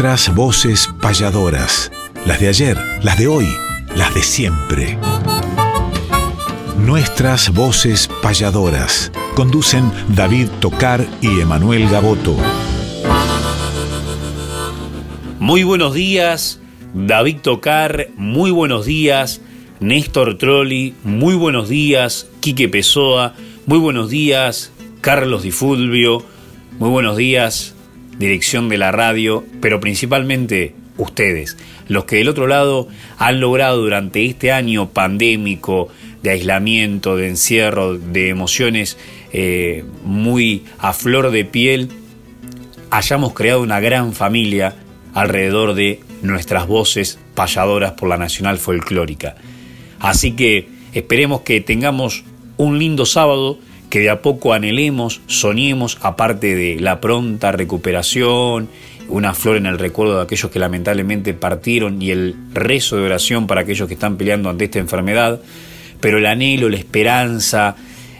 [0.00, 1.92] Nuestras voces payadoras,
[2.24, 3.46] las de ayer, las de hoy,
[3.94, 4.96] las de siempre.
[6.78, 9.12] Nuestras voces payadoras.
[9.34, 12.34] Conducen David Tocar y Emanuel Gaboto.
[15.38, 16.62] Muy buenos días,
[16.94, 19.42] David Tocar, muy buenos días,
[19.80, 23.34] Néstor Trolli, muy buenos días, Quique Pessoa,
[23.66, 24.72] muy buenos días,
[25.02, 26.24] Carlos Di Fulvio,
[26.78, 27.74] muy buenos días,
[28.20, 31.56] dirección de la radio, pero principalmente ustedes,
[31.88, 32.86] los que del otro lado
[33.18, 35.88] han logrado durante este año pandémico,
[36.22, 38.98] de aislamiento, de encierro, de emociones
[39.32, 41.88] eh, muy a flor de piel,
[42.90, 44.76] hayamos creado una gran familia
[45.14, 49.36] alrededor de nuestras voces payadoras por la Nacional Folclórica.
[49.98, 52.24] Así que esperemos que tengamos
[52.58, 53.58] un lindo sábado,
[53.90, 58.68] que de a poco anhelemos, soñemos, aparte de la pronta recuperación,
[59.08, 63.48] una flor en el recuerdo de aquellos que lamentablemente partieron y el rezo de oración
[63.48, 65.40] para aquellos que están peleando ante esta enfermedad,
[66.00, 67.74] pero el anhelo, la esperanza,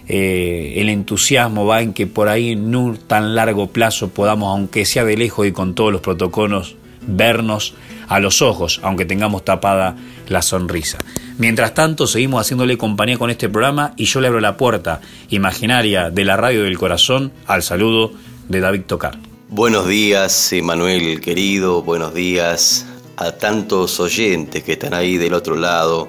[0.08, 4.84] eh, el entusiasmo va en que por ahí en un tan largo plazo podamos, aunque
[4.84, 6.74] sea de lejos y con todos los protocolos,
[7.06, 7.74] vernos
[8.08, 9.96] a los ojos, aunque tengamos tapada
[10.30, 10.96] la sonrisa.
[11.36, 16.08] Mientras tanto, seguimos haciéndole compañía con este programa y yo le abro la puerta imaginaria
[16.08, 18.12] de la radio del corazón al saludo
[18.48, 19.18] de David Tocar.
[19.48, 22.86] Buenos días, Emanuel querido, buenos días
[23.16, 26.08] a tantos oyentes que están ahí del otro lado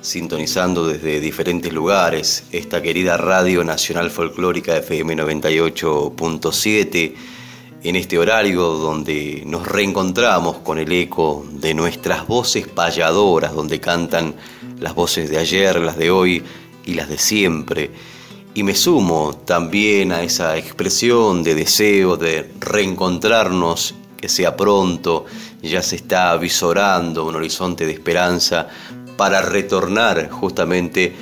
[0.00, 7.14] sintonizando desde diferentes lugares esta querida Radio Nacional Folclórica FM 98.7
[7.82, 14.34] en este horario donde nos reencontramos con el eco de nuestras voces payadoras, donde cantan
[14.78, 16.42] las voces de ayer, las de hoy
[16.84, 17.90] y las de siempre.
[18.52, 25.24] Y me sumo también a esa expresión de deseo de reencontrarnos, que sea pronto,
[25.62, 28.68] ya se está visorando un horizonte de esperanza
[29.16, 31.14] para retornar justamente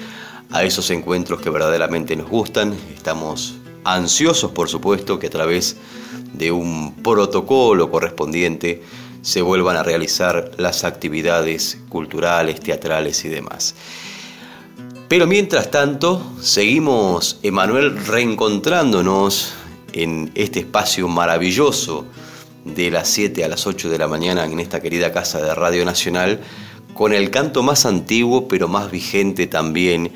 [0.50, 2.74] a esos encuentros que verdaderamente nos gustan.
[2.94, 3.57] Estamos
[3.94, 5.76] ansiosos, por supuesto, que a través
[6.32, 8.82] de un protocolo correspondiente
[9.22, 13.74] se vuelvan a realizar las actividades culturales, teatrales y demás.
[15.08, 19.54] Pero mientras tanto, seguimos, Emanuel, reencontrándonos
[19.92, 22.04] en este espacio maravilloso
[22.64, 25.84] de las 7 a las 8 de la mañana en esta querida casa de Radio
[25.84, 26.40] Nacional
[26.92, 30.12] con el canto más antiguo pero más vigente también.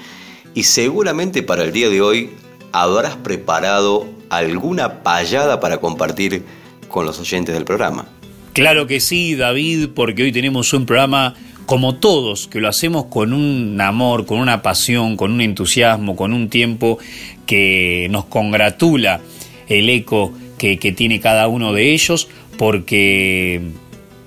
[0.54, 2.30] Y seguramente para el día de hoy
[2.72, 6.44] habrás preparado alguna payada para compartir
[6.88, 8.06] con los oyentes del programa.
[8.52, 11.34] Claro que sí, David, porque hoy tenemos un programa
[11.66, 16.32] como todos, que lo hacemos con un amor, con una pasión, con un entusiasmo, con
[16.32, 16.98] un tiempo
[17.46, 19.20] que nos congratula
[19.68, 22.28] el eco que, que tiene cada uno de ellos,
[22.58, 23.62] porque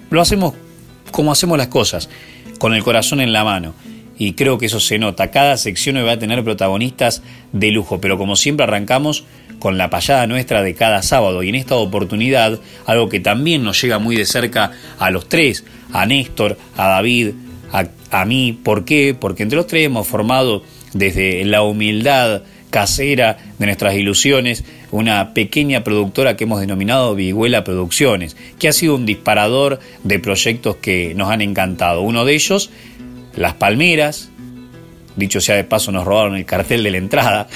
[0.10, 0.54] lo hacemos
[1.12, 2.10] como hacemos las cosas
[2.60, 3.74] con el corazón en la mano.
[4.18, 5.32] Y creo que eso se nota.
[5.32, 7.22] Cada sección va a tener protagonistas
[7.52, 9.26] de lujo, pero como siempre arrancamos
[9.60, 11.44] con la payada nuestra de cada sábado.
[11.44, 15.66] Y en esta oportunidad, algo que también nos llega muy de cerca a los tres,
[15.92, 17.32] a Néstor, a David,
[17.72, 18.58] a, a mí.
[18.64, 19.16] ¿Por qué?
[19.20, 22.44] Porque entre los tres hemos formado desde la humildad
[22.76, 28.96] casera de nuestras ilusiones, una pequeña productora que hemos denominado Viguela Producciones, que ha sido
[28.96, 32.02] un disparador de proyectos que nos han encantado.
[32.02, 32.72] Uno de ellos,
[33.36, 34.30] Las Palmeras,
[35.16, 37.48] dicho sea de paso nos robaron el cartel de la entrada.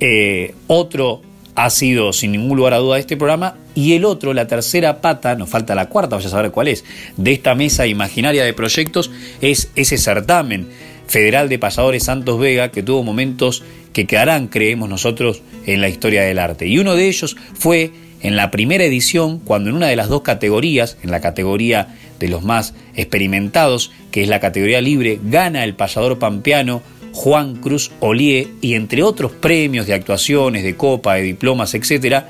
[0.00, 1.22] Eh, otro
[1.54, 5.34] ha sido sin ningún lugar a duda este programa y el otro, la tercera pata,
[5.34, 6.84] nos falta la cuarta, vaya a saber cuál es,
[7.16, 10.68] de esta mesa imaginaria de proyectos es ese certamen
[11.06, 13.62] federal de pasadores Santos Vega que tuvo momentos
[13.92, 16.66] que quedarán, creemos nosotros, en la historia del arte.
[16.66, 20.22] Y uno de ellos fue en la primera edición, cuando en una de las dos
[20.22, 25.74] categorías, en la categoría de los más experimentados, que es la categoría libre, gana el
[25.74, 31.74] payador pampeano Juan Cruz Olié y entre otros premios de actuaciones, de copa, de diplomas,
[31.74, 32.24] etc.,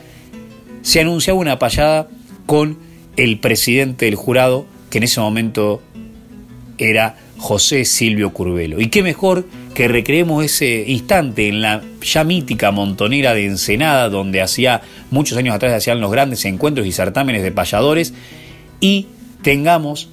[0.81, 2.09] se anunciaba una payada
[2.47, 2.79] con
[3.17, 5.81] el presidente del jurado, que en ese momento
[6.79, 8.81] era José Silvio Curvelo.
[8.81, 9.45] Y qué mejor
[9.75, 15.53] que recreemos ese instante en la ya mítica montonera de Ensenada, donde hacía muchos años
[15.57, 18.15] atrás hacían los grandes encuentros y certámenes de payadores,
[18.79, 19.09] y
[19.43, 20.09] tengamos,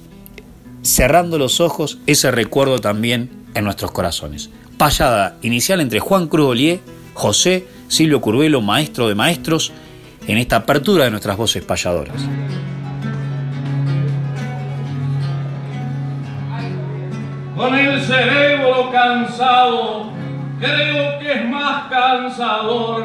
[0.82, 4.50] cerrando los ojos, ese recuerdo también en nuestros corazones.
[4.76, 6.80] Payada inicial entre Juan Cruz Olié,
[7.14, 9.70] José Silvio Curvelo, maestro de maestros,
[10.26, 12.22] en esta apertura de nuestras voces payadoras.
[17.60, 20.10] Con el cerebro cansado,
[20.58, 23.04] creo que es más cansador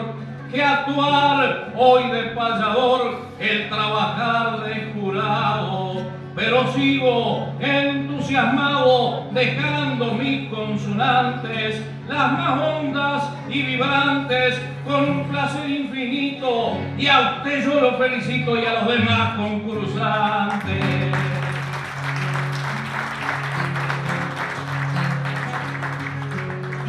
[0.50, 5.96] que actuar hoy de payador el trabajar de jurado
[6.34, 16.78] pero sigo entusiasmado dejando mis consonantes, las más hondas y vibrantes, con un placer infinito,
[16.98, 21.35] y a usted yo lo felicito y a los demás concursantes.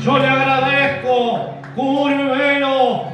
[0.06, 3.06] Yo le agradezco, Curvelo,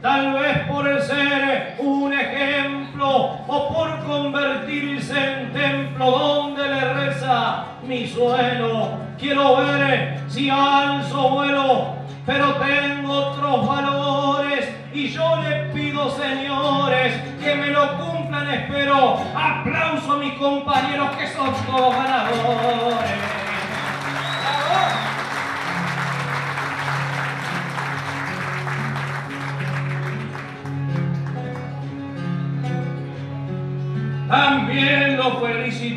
[0.00, 7.64] tal vez por el ser un ejemplo o por convertirse en templo donde le reza
[7.86, 8.92] mi suelo.
[9.18, 11.88] Quiero ver si alzo vuelo,
[12.24, 19.18] pero tengo otros valores y yo le pido, señores, que me lo cumplan, espero.
[19.36, 22.79] Aplauso a mis compañeros que son todos ganadores.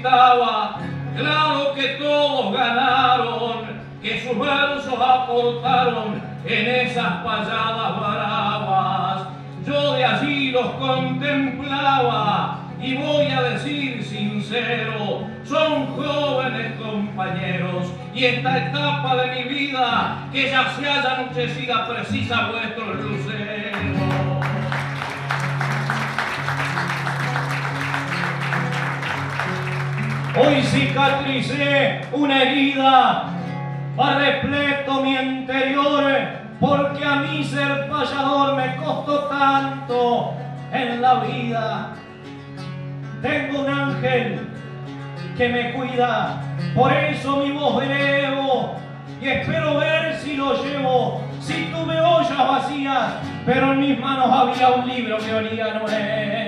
[0.03, 3.67] Claro que todos ganaron,
[4.01, 9.27] que sus versos aportaron en esas payadas bravas.
[9.65, 18.57] Yo de allí los contemplaba y voy a decir sincero, son jóvenes compañeros y esta
[18.57, 23.42] etapa de mi vida que ya se haya anochecida precisa vuestro lucero.
[30.35, 33.25] Hoy cicatricé una herida,
[33.99, 36.11] va repleto mi interior,
[36.59, 40.33] porque a mí ser payador me costó tanto
[40.71, 41.89] en la vida.
[43.21, 44.49] Tengo un ángel
[45.37, 46.41] que me cuida,
[46.73, 48.75] por eso mi voz elevo
[49.21, 51.21] y espero ver si lo llevo.
[51.41, 53.13] Si tuve ollas vacías,
[53.45, 56.42] pero en mis manos había un libro que olía nuevo.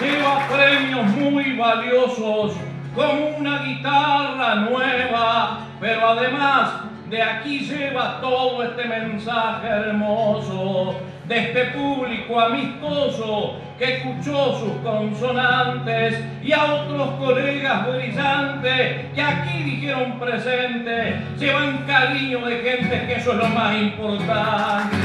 [0.00, 2.52] Lleva premios muy valiosos,
[2.94, 6.70] como una guitarra nueva, pero además
[7.08, 10.96] de aquí lleva todo este mensaje hermoso
[11.26, 19.62] de este público amistoso que escuchó sus consonantes y a otros colegas brillantes que aquí
[19.62, 24.96] dijeron presente, llevan cariño de gente que eso es lo más importante.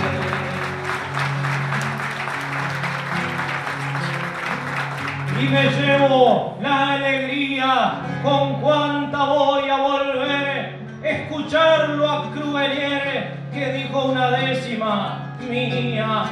[5.42, 7.94] Y me llevo la alegría
[8.24, 10.80] con cuanta voy a volver.
[11.02, 16.26] Escucharlo a Cruveliere que dijo una décima mía.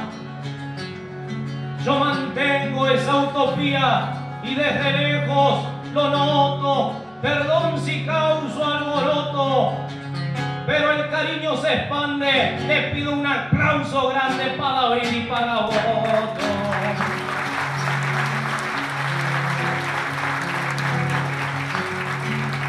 [1.84, 4.12] Yo mantengo esa utopía
[4.42, 5.64] y desde lejos
[5.94, 6.92] lo noto.
[7.22, 9.72] Perdón si causo alboroto,
[10.66, 12.58] pero el cariño se expande.
[12.66, 16.57] Le pido un aplauso grande para abrir y para voto.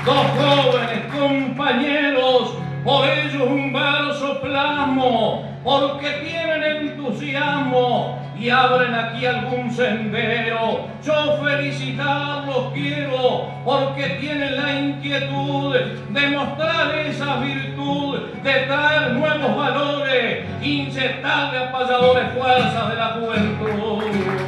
[0.05, 2.53] Dos jóvenes compañeros,
[2.83, 10.87] por ellos un verso plasmo, porque tienen entusiasmo y abren aquí algún sendero.
[11.03, 15.75] Yo felicitarlos quiero, porque tienen la inquietud
[16.09, 24.38] de mostrar esa virtud, de traer nuevos valores, inyectarle a fuerzas de la juventud.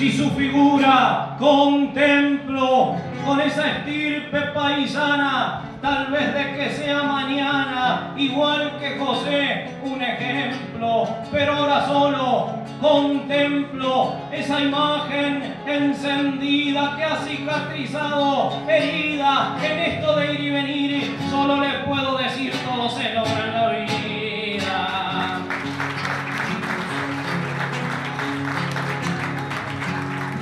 [0.00, 8.78] Si su figura contemplo con esa estirpe paisana, tal vez de que sea mañana, igual
[8.80, 12.48] que José, un ejemplo, pero ahora solo
[12.80, 21.60] contemplo esa imagen encendida que ha cicatrizado, herida en esto de ir y venir, solo
[21.60, 23.89] le puedo decir todo se logra en la vida.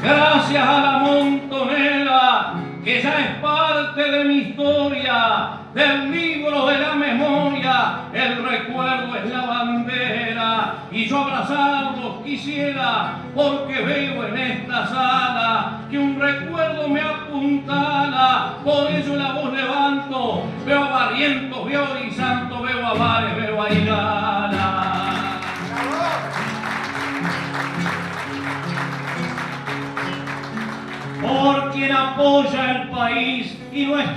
[0.03, 6.95] Gracias a la montonera, que ya es parte de mi historia, del libro de la
[6.95, 15.28] memoria, el recuerdo es la bandera, y yo abrazarlos quisiera, porque veo en esta sala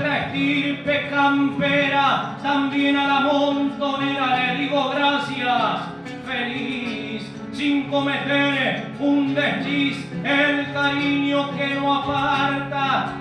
[0.02, 5.82] nuestra estirpe campera, también a la montonera le digo gracias,
[6.26, 13.14] feliz, sin cometer un desliz, el cariño que no aparta,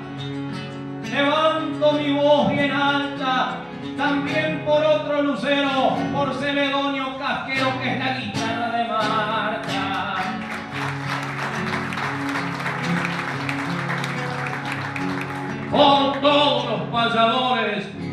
[1.10, 3.56] levanto mi voz bien alta,
[3.98, 8.14] también por otro lucero, por Celedonio Casquero, que es la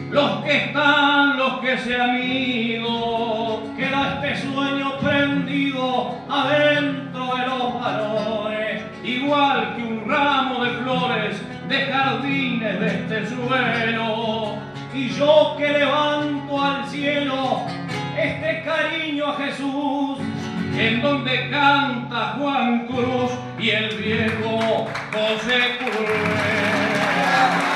[0.10, 7.80] los que están, los que se han ido, queda este sueño prendido adentro de los
[7.80, 14.56] valores, igual que un ramo de flores de jardines de este suelo.
[14.94, 17.62] Y yo que levanto al cielo
[18.18, 20.18] este cariño a Jesús,
[20.76, 27.67] en donde canta Juan Cruz y el viejo José Cruz.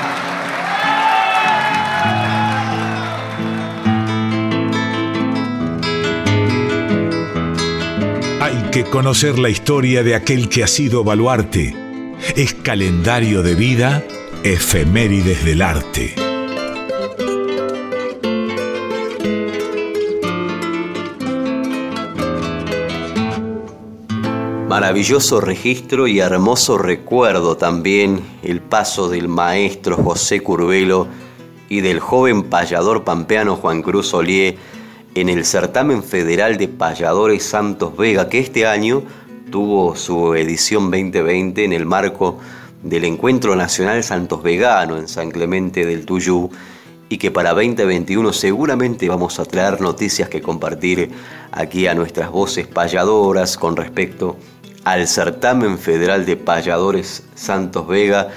[8.72, 11.76] Que conocer la historia de aquel que ha sido baluarte.
[12.36, 14.02] Es calendario de vida,
[14.44, 16.14] efemérides del arte.
[24.66, 31.08] Maravilloso registro y hermoso recuerdo también el paso del maestro José Curvelo
[31.68, 34.56] y del joven payador pampeano Juan Cruz Olié
[35.14, 39.02] en el certamen federal de payadores Santos Vega, que este año
[39.50, 42.38] tuvo su edición 2020 en el marco
[42.82, 46.50] del Encuentro Nacional Santos Vegano en San Clemente del Tuyú
[47.08, 51.10] y que para 2021 seguramente vamos a traer noticias que compartir
[51.52, 54.38] aquí a nuestras voces payadoras con respecto
[54.84, 58.30] al certamen federal de payadores Santos Vega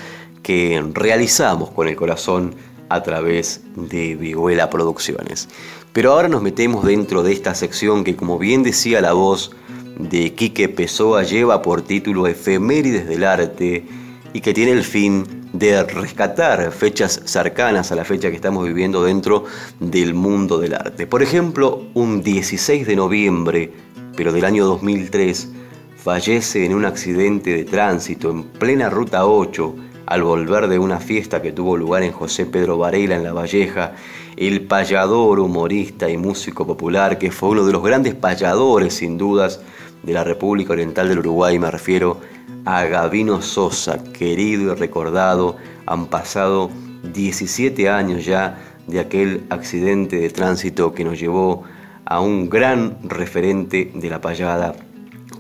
[0.44, 2.54] que realizamos con el corazón
[2.90, 5.48] a través de Vihuela Producciones.
[5.96, 9.52] Pero ahora nos metemos dentro de esta sección que, como bien decía la voz
[9.98, 13.86] de Quique Pessoa, lleva por título Efemérides del Arte
[14.34, 15.24] y que tiene el fin
[15.54, 19.46] de rescatar fechas cercanas a la fecha que estamos viviendo dentro
[19.80, 21.08] del mundo del arte.
[21.08, 23.72] Por ejemplo, un 16 de noviembre,
[24.18, 25.48] pero del año 2003,
[25.96, 29.76] fallece en un accidente de tránsito en plena Ruta 8
[30.08, 33.94] al volver de una fiesta que tuvo lugar en José Pedro Varela en La Valleja
[34.38, 39.62] el payador, humorista y músico popular, que fue uno de los grandes payadores, sin dudas,
[40.04, 42.20] de la República Oriental del Uruguay, me refiero
[42.66, 46.70] a Gavino Sosa, querido y recordado, han pasado
[47.14, 51.64] 17 años ya de aquel accidente de tránsito que nos llevó
[52.06, 54.76] a un gran referente de la payada,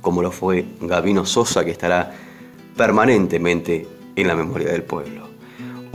[0.01, 2.13] como lo fue Gavino Sosa, que estará
[2.75, 5.34] permanentemente en la memoria del pueblo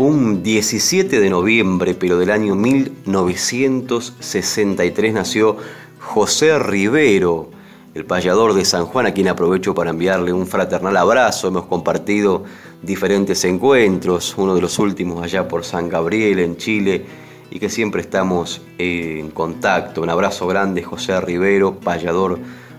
[0.00, 5.58] un 17 de noviembre, pero del año 1963, nació
[5.98, 7.50] José Rivero,
[7.94, 11.48] el payador de San Juan, a quien aprovecho para enviarle un fraternal abrazo.
[11.48, 12.44] Hemos compartido
[12.80, 17.04] diferentes encuentros, uno de los últimos allá por San Gabriel, en Chile,
[17.50, 20.00] y que siempre estamos en contacto.
[20.00, 22.38] Un abrazo grande, José Rivero, payador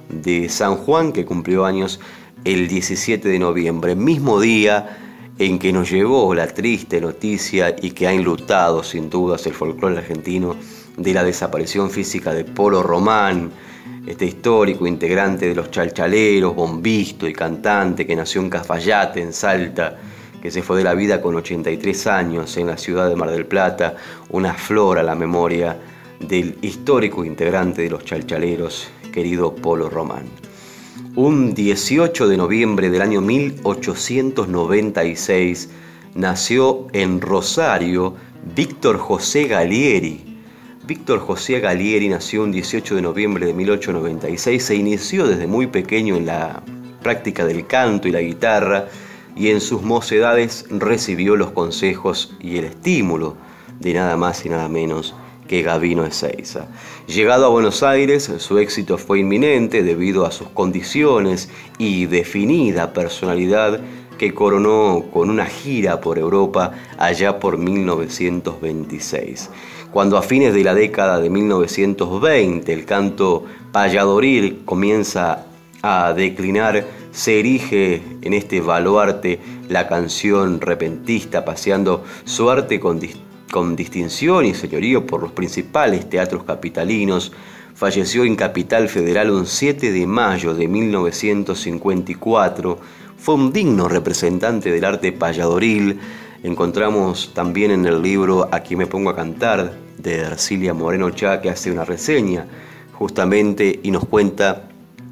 [0.09, 1.99] de San Juan, que cumplió años
[2.45, 5.10] el 17 de noviembre, mismo día
[5.45, 9.97] en que nos llegó la triste noticia y que ha enlutado sin dudas el folclore
[9.97, 10.55] argentino
[10.95, 13.49] de la desaparición física de Polo Román,
[14.05, 19.97] este histórico integrante de los chalchaleros, bombisto y cantante que nació en Cafayate, en Salta,
[20.39, 23.47] que se fue de la vida con 83 años en la ciudad de Mar del
[23.47, 23.95] Plata,
[24.29, 25.75] una flor a la memoria
[26.19, 30.50] del histórico integrante de los chalchaleros, querido Polo Román.
[31.15, 35.69] Un 18 de noviembre del año 1896
[36.15, 38.15] nació en Rosario
[38.55, 40.39] Víctor José Galieri.
[40.87, 46.15] Víctor José Galieri nació un 18 de noviembre de 1896, se inició desde muy pequeño
[46.15, 46.63] en la
[47.03, 48.87] práctica del canto y la guitarra
[49.35, 53.35] y en sus mocedades recibió los consejos y el estímulo
[53.81, 55.13] de nada más y nada menos
[55.51, 56.67] que Gavino Ezeiza.
[57.07, 63.81] Llegado a Buenos Aires, su éxito fue inminente debido a sus condiciones y definida personalidad
[64.17, 69.49] que coronó con una gira por Europa allá por 1926.
[69.91, 73.43] Cuando a fines de la década de 1920 el canto
[73.73, 75.47] payadoril comienza
[75.81, 83.01] a declinar, se erige en este baluarte la canción repentista, paseando su arte con
[83.51, 87.31] con distinción y señorío por los principales teatros capitalinos,
[87.75, 92.79] falleció en Capital Federal un 7 de mayo de 1954.
[93.17, 95.99] Fue un digno representante del arte payadoril.
[96.41, 101.49] Encontramos también en el libro Aquí me pongo a cantar de Ercilia Moreno Chá, que
[101.49, 102.47] hace una reseña
[102.93, 104.69] justamente y nos cuenta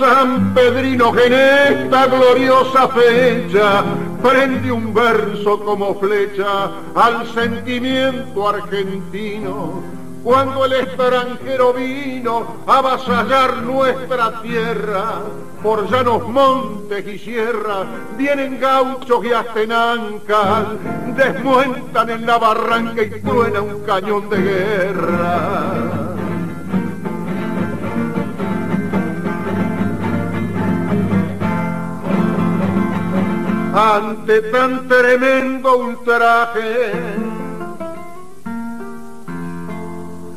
[0.00, 3.84] San Pedrino que en esta gloriosa fecha
[4.22, 9.82] prende un verso como flecha al sentimiento argentino.
[10.24, 15.20] Cuando el extranjero vino a avasallar nuestra tierra,
[15.62, 17.86] por llanos montes y sierras,
[18.16, 20.64] vienen gauchos y astenancas,
[21.14, 25.99] desmuentan en la barranca y truena un cañón de guerra.
[33.80, 36.92] Ante tan tremendo ultraje,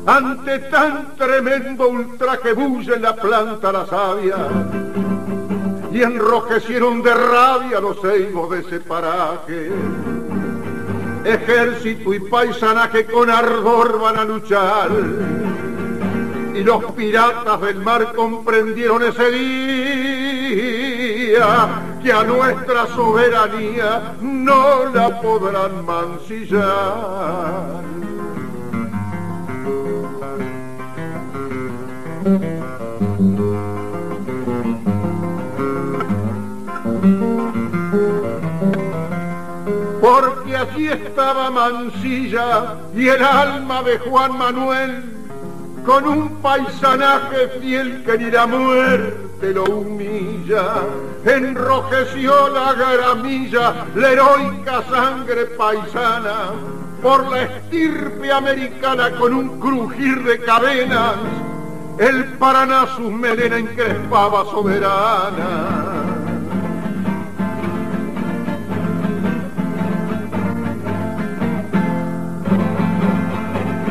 [0.06, 4.48] ante tan tremendo ultraje bulle la planta la savia
[5.92, 9.70] y enrojecieron de rabia los ceibos de ese paraje.
[11.24, 14.90] Ejército y paisanaje con ardor van a luchar
[16.54, 21.03] y los piratas del mar comprendieron ese día
[22.02, 27.82] que a nuestra soberanía no la podrán mancillar.
[40.02, 45.04] Porque allí estaba Mansilla y el alma de Juan Manuel
[45.86, 50.76] con un paisanaje fiel que ni la muerte lo humilla.
[51.24, 56.52] Enrojeció la gramilla, la heroica sangre paisana,
[57.02, 61.16] por la estirpe americana con un crujir de cadenas,
[61.98, 66.04] el Paraná sus melena encrespaba soberana.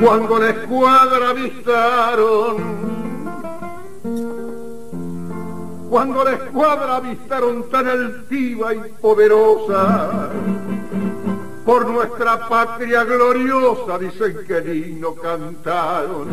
[0.04, 2.93] cuando la escuadra avistaron,
[5.94, 10.28] cuando la escuadra avistaron tan altiva y poderosa,
[11.64, 16.30] por nuestra patria gloriosa, dicen que el cantaron.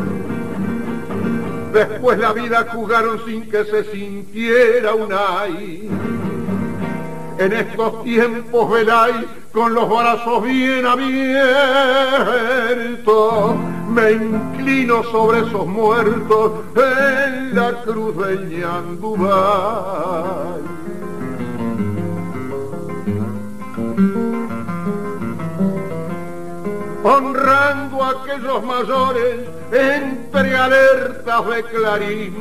[1.73, 5.87] Después la vida jugaron sin que se sintiera un ay.
[7.37, 11.35] En estos tiempos veláis con los brazos bien abiertos,
[13.91, 19.41] me inclino sobre esos muertos en la cruz de Ñandubay.
[27.03, 32.35] Honrando a aquellos mayores entre alertas de clarín,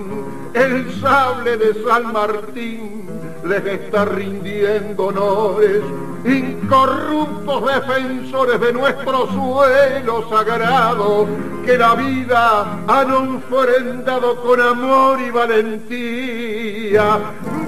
[0.54, 3.08] el sable de San Martín
[3.44, 5.82] les está rindiendo honores
[6.24, 11.26] incorruptos defensores de nuestro suelo sagrado,
[11.64, 17.18] que la vida han ofrendado con amor y valentía.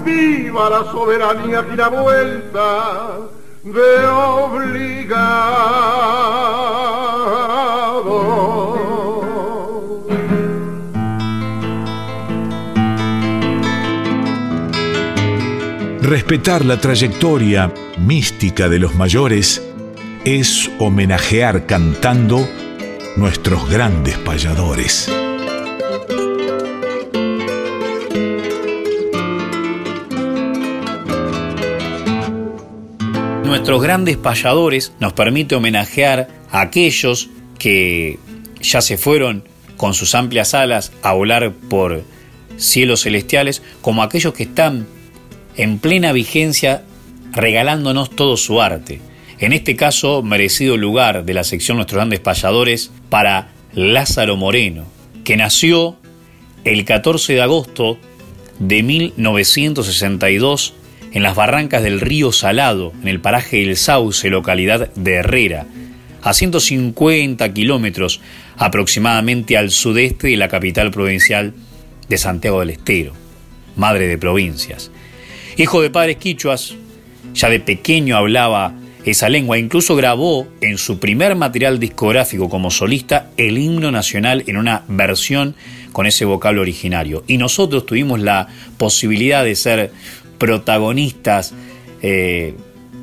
[0.05, 3.19] ¡Viva la soberanía y la vuelta
[3.63, 4.83] de obligado!
[16.33, 19.63] Respetar la trayectoria mística de los mayores
[20.25, 22.49] es homenajear cantando
[23.19, 25.13] nuestros grandes payadores.
[33.45, 38.19] Nuestros grandes payadores nos permite homenajear a aquellos que
[38.59, 39.45] ya se fueron
[39.77, 42.03] con sus amplias alas a volar por
[42.57, 44.87] cielos celestiales, como aquellos que están
[45.57, 46.83] en plena vigencia
[47.33, 49.01] regalándonos todo su arte.
[49.39, 54.87] En este caso, merecido lugar de la sección Nuestros Grandes Payadores para Lázaro Moreno,
[55.25, 55.97] que nació
[56.65, 57.99] el 14 de agosto
[58.59, 60.75] de 1962
[61.13, 65.67] en las barrancas del río Salado, en el paraje El Sauce, localidad de Herrera,
[66.23, 68.21] a 150 kilómetros
[68.57, 71.53] aproximadamente al sudeste de la capital provincial
[72.09, 73.13] de Santiago del Estero,
[73.77, 74.91] madre de provincias.
[75.57, 76.75] Hijo de padres quichuas,
[77.35, 83.31] ya de pequeño hablaba esa lengua, incluso grabó en su primer material discográfico como solista
[83.37, 85.55] el himno nacional en una versión
[85.93, 87.25] con ese vocablo originario.
[87.27, 89.91] Y nosotros tuvimos la posibilidad de ser
[90.39, 91.53] protagonistas,
[92.01, 92.55] eh,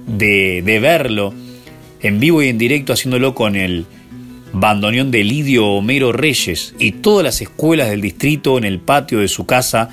[0.07, 1.33] de, de verlo
[2.01, 3.85] en vivo y en directo, haciéndolo con el
[4.53, 9.27] bandoneón de Lidio Homero Reyes y todas las escuelas del distrito en el patio de
[9.27, 9.89] su casa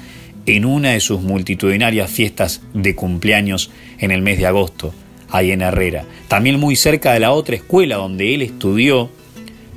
[0.47, 4.95] en una de sus multitudinarias fiestas de cumpleaños en el mes de agosto,
[5.31, 6.05] ahí en Herrera.
[6.29, 9.11] También muy cerca de la otra escuela donde él estudió,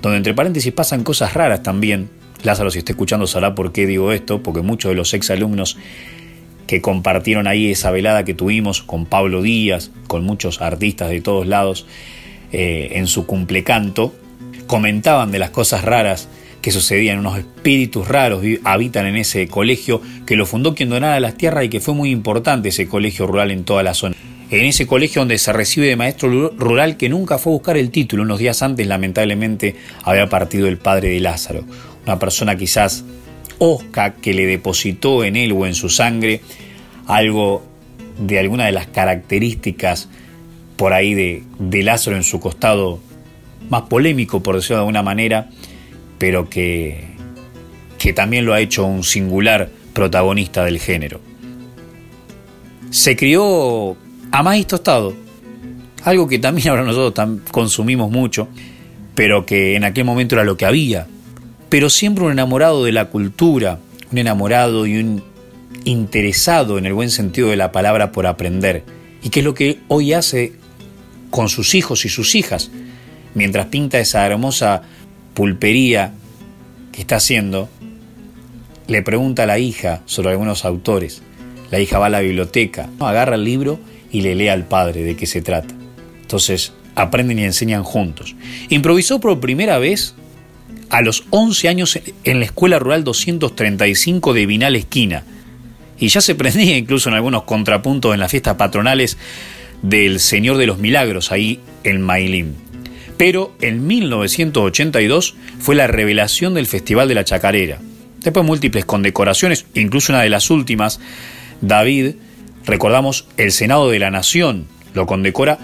[0.01, 2.09] donde entre paréntesis pasan cosas raras también.
[2.43, 5.77] Lázaro, si está escuchando, sabrá por qué digo esto, porque muchos de los exalumnos
[6.67, 11.47] que compartieron ahí esa velada que tuvimos con Pablo Díaz, con muchos artistas de todos
[11.47, 11.87] lados,
[12.51, 14.13] eh, en su cumplecanto,
[14.67, 16.29] comentaban de las cosas raras
[16.61, 21.35] que sucedían, unos espíritus raros habitan en ese colegio que lo fundó quien donara las
[21.35, 24.15] tierras y que fue muy importante ese colegio rural en toda la zona.
[24.51, 27.91] En ese colegio donde se recibe de maestro rural que nunca fue a buscar el
[27.91, 31.63] título, unos días antes lamentablemente había partido el padre de Lázaro,
[32.05, 33.05] una persona quizás
[33.59, 36.41] osca que le depositó en él o en su sangre
[37.05, 37.63] algo
[38.17, 40.09] de alguna de las características
[40.77, 42.99] por ahí de, de Lázaro en su costado
[43.69, 45.49] más polémico, por decirlo de alguna manera,
[46.19, 47.05] pero que,
[47.97, 51.19] que también lo ha hecho un singular protagonista del género.
[52.91, 53.97] Se crió
[54.31, 55.15] a maíz tostado,
[56.03, 58.47] algo que también ahora nosotros consumimos mucho,
[59.15, 61.07] pero que en aquel momento era lo que había.
[61.69, 63.79] Pero siempre un enamorado de la cultura,
[64.11, 65.23] un enamorado y un
[65.85, 68.83] interesado en el buen sentido de la palabra por aprender,
[69.21, 70.53] y que es lo que hoy hace
[71.29, 72.71] con sus hijos y sus hijas,
[73.35, 74.81] mientras pinta esa hermosa
[75.33, 76.13] pulpería
[76.91, 77.69] que está haciendo,
[78.87, 81.21] le pregunta a la hija sobre algunos autores.
[81.71, 83.79] La hija va a la biblioteca, agarra el libro
[84.11, 85.73] y le lee al padre de qué se trata.
[86.21, 88.35] Entonces aprenden y enseñan juntos.
[88.69, 90.15] Improvisó por primera vez
[90.89, 95.23] a los 11 años en la Escuela Rural 235 de Vinal Esquina.
[95.99, 99.17] Y ya se prendía incluso en algunos contrapuntos en las fiestas patronales
[99.81, 102.68] del Señor de los Milagros, ahí en Mailín
[103.19, 107.79] pero en 1982 fue la revelación del Festival de la Chacarera.
[108.23, 111.01] Después múltiples condecoraciones, incluso una de las últimas,
[111.59, 112.11] David,
[112.63, 115.59] recordamos, el Senado de la Nación lo condecora,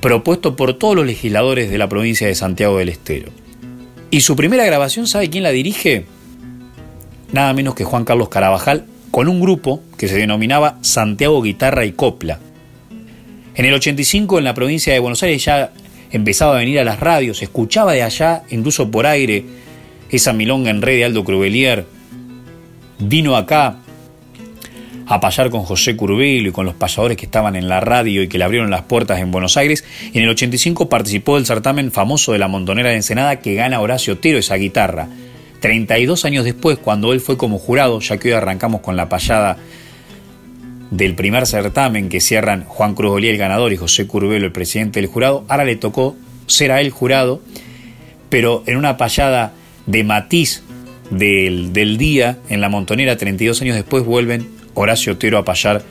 [0.00, 3.30] propuesto por todos los legisladores de la provincia de Santiago del Estero.
[4.10, 6.04] Y su primera grabación, ¿sabe quién la dirige?
[7.30, 11.92] Nada menos que Juan Carlos Carabajal, con un grupo que se denominaba Santiago Guitarra y
[11.92, 12.40] Copla.
[13.54, 15.70] En el 85 en la provincia de Buenos Aires ya
[16.10, 19.44] empezaba a venir a las radios, escuchaba de allá, incluso por aire,
[20.10, 21.86] esa milonga en red de Aldo Crubelier.
[22.98, 23.76] Vino acá
[25.08, 28.28] a payar con José Curbelo y con los payadores que estaban en la radio y
[28.28, 29.84] que le abrieron las puertas en Buenos Aires.
[30.12, 33.80] Y en el 85 participó del certamen famoso de la Montonera de Ensenada que gana
[33.80, 35.08] Horacio Otero esa guitarra.
[35.60, 39.56] 32 años después, cuando él fue como jurado, ya que hoy arrancamos con la payada
[40.90, 45.00] del primer certamen que cierran Juan Cruz Olía, el ganador, y José Curbelo, el presidente
[45.00, 45.44] del jurado.
[45.48, 47.42] Ahora le tocó ser a él jurado,
[48.28, 49.52] pero en una payada
[49.86, 50.62] de matiz
[51.10, 55.82] del, del día, en la montonera, 32 años después, vuelven Horacio Otero a payar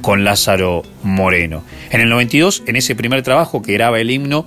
[0.00, 1.64] con Lázaro Moreno.
[1.90, 4.46] En el 92, en ese primer trabajo que graba el himno,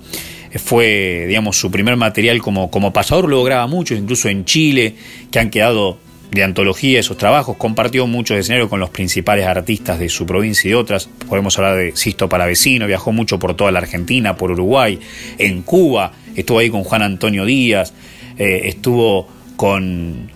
[0.58, 4.94] fue, digamos, su primer material como, como payador, luego graba muchos, incluso en Chile,
[5.30, 5.98] que han quedado
[6.30, 10.70] de antología de sus trabajos, compartió muchos escenarios con los principales artistas de su provincia
[10.70, 11.08] y otras.
[11.28, 14.98] Podemos hablar de Sisto Palavecino, viajó mucho por toda la Argentina, por Uruguay,
[15.38, 17.92] en Cuba, estuvo ahí con Juan Antonio Díaz,
[18.38, 20.30] eh, estuvo con,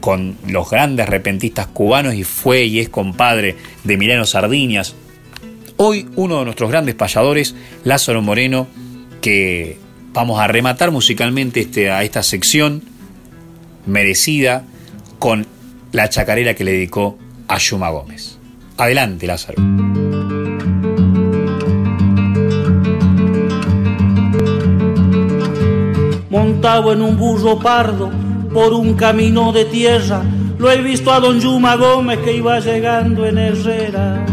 [0.00, 4.94] con los grandes repentistas cubanos y fue y es compadre de Milano Sardiñas.
[5.76, 8.68] Hoy uno de nuestros grandes payadores, Lázaro Moreno,
[9.20, 9.78] que
[10.12, 12.82] vamos a rematar musicalmente este, a esta sección
[13.86, 14.64] merecida
[15.22, 15.46] con
[15.92, 18.40] la chacarera que le dedicó a Yuma Gómez.
[18.76, 19.62] Adelante, Lázaro.
[26.28, 28.10] Montado en un burro pardo
[28.52, 30.24] por un camino de tierra,
[30.58, 34.26] lo he visto a don Yuma Gómez que iba llegando en Herrera.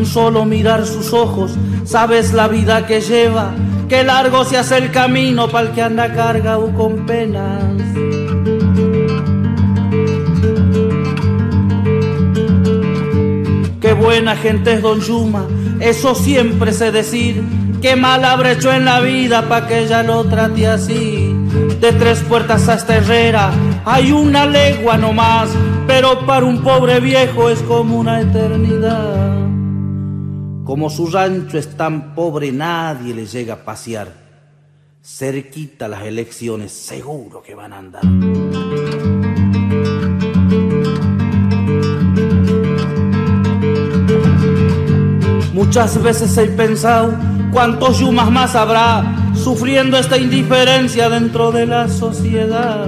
[0.00, 1.52] Con solo mirar sus ojos,
[1.84, 3.52] sabes la vida que lleva,
[3.86, 7.62] que largo se hace el camino para el que anda cargado con penas.
[13.78, 15.44] Qué buena gente es Don Yuma,
[15.80, 17.44] eso siempre sé decir.
[17.82, 21.36] Qué mal habrá hecho en la vida pa' que ella lo trate así.
[21.78, 23.50] De tres puertas a esta herrera
[23.84, 25.50] hay una legua nomás,
[25.86, 29.49] pero para un pobre viejo es como una eternidad.
[30.70, 34.06] Como su rancho es tan pobre, nadie le llega a pasear.
[35.02, 38.04] Cerquita las elecciones, seguro que van a andar.
[45.52, 47.18] Muchas veces he pensado
[47.50, 52.86] cuántos yumas más habrá sufriendo esta indiferencia dentro de la sociedad.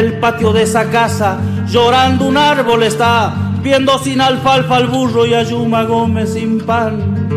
[0.00, 5.34] El patio de esa casa, llorando un árbol está, viendo sin alfalfa al burro y
[5.34, 7.28] a Yuma Gómez sin pan.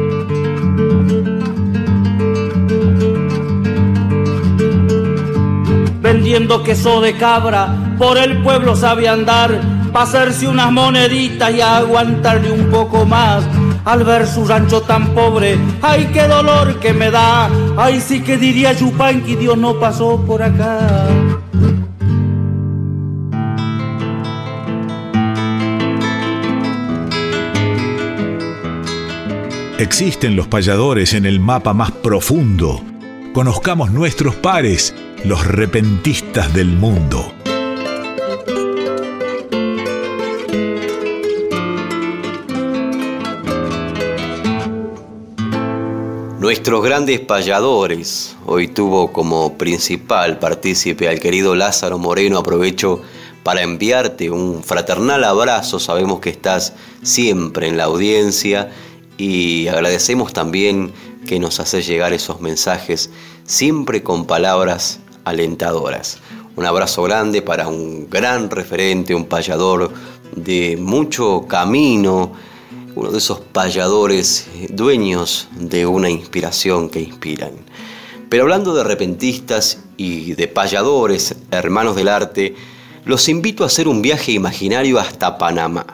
[6.02, 9.60] Vendiendo queso de cabra, por el pueblo sabe andar,
[9.92, 13.44] pa' hacerse unas moneditas y aguantarle un poco más.
[13.84, 18.38] Al ver su rancho tan pobre, ay qué dolor que me da, ay sí que
[18.38, 21.10] diría Yupanqui, Dios no pasó por acá.
[29.80, 32.80] Existen los payadores en el mapa más profundo.
[33.34, 34.94] Conozcamos nuestros pares,
[35.26, 37.34] los repentistas del mundo.
[46.40, 53.02] Nuestros grandes payadores, hoy tuvo como principal partícipe al querido Lázaro Moreno, aprovecho
[53.42, 58.70] para enviarte un fraternal abrazo, sabemos que estás siempre en la audiencia
[59.24, 60.92] y agradecemos también
[61.26, 63.10] que nos haces llegar esos mensajes
[63.46, 66.18] siempre con palabras alentadoras.
[66.58, 69.94] Un abrazo grande para un gran referente, un payador
[70.36, 72.34] de mucho camino,
[72.96, 77.54] uno de esos payadores dueños de una inspiración que inspiran.
[78.28, 82.56] Pero hablando de repentistas y de payadores, hermanos del arte,
[83.06, 85.86] los invito a hacer un viaje imaginario hasta Panamá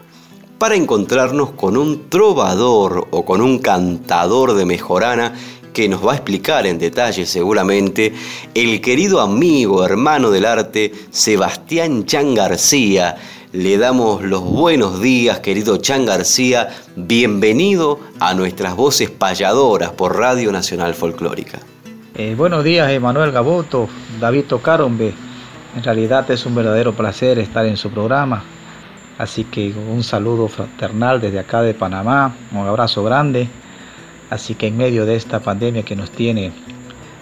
[0.60, 5.34] para encontrarnos con un trovador o con un cantador de mejorana
[5.74, 8.13] que nos va a explicar en detalle seguramente
[8.54, 13.15] el querido amigo, hermano del arte, Sebastián Chan García.
[13.54, 16.69] Le damos los buenos días, querido Chan García.
[16.98, 21.60] Bienvenido a nuestras voces payadoras por Radio Nacional Folclórica.
[22.15, 23.88] Eh, buenos días, Emanuel Gaboto,
[24.19, 25.13] David Tocarombe.
[25.78, 28.43] En realidad es un verdadero placer estar en su programa.
[29.20, 33.50] Así que un saludo fraternal desde acá de Panamá, un abrazo grande.
[34.30, 36.54] Así que en medio de esta pandemia que nos tiene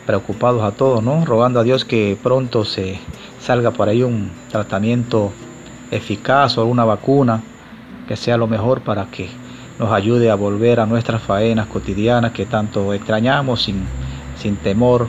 [0.06, 1.26] preocupados a todos, ¿no?
[1.26, 3.00] Rogando a Dios que pronto se
[3.42, 5.32] salga por ahí un tratamiento
[5.90, 7.42] eficaz o una vacuna
[8.08, 9.28] que sea lo mejor para que
[9.80, 13.88] nos ayude a volver a nuestras faenas cotidianas que tanto extrañamos sin,
[14.38, 15.08] sin temor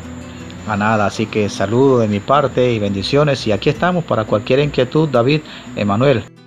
[0.67, 1.05] a nada.
[1.05, 3.47] Así que saludo de mi parte y bendiciones.
[3.47, 5.43] Y aquí estamos para cualquier inquietud, David,
[5.77, 6.38] Emanuel.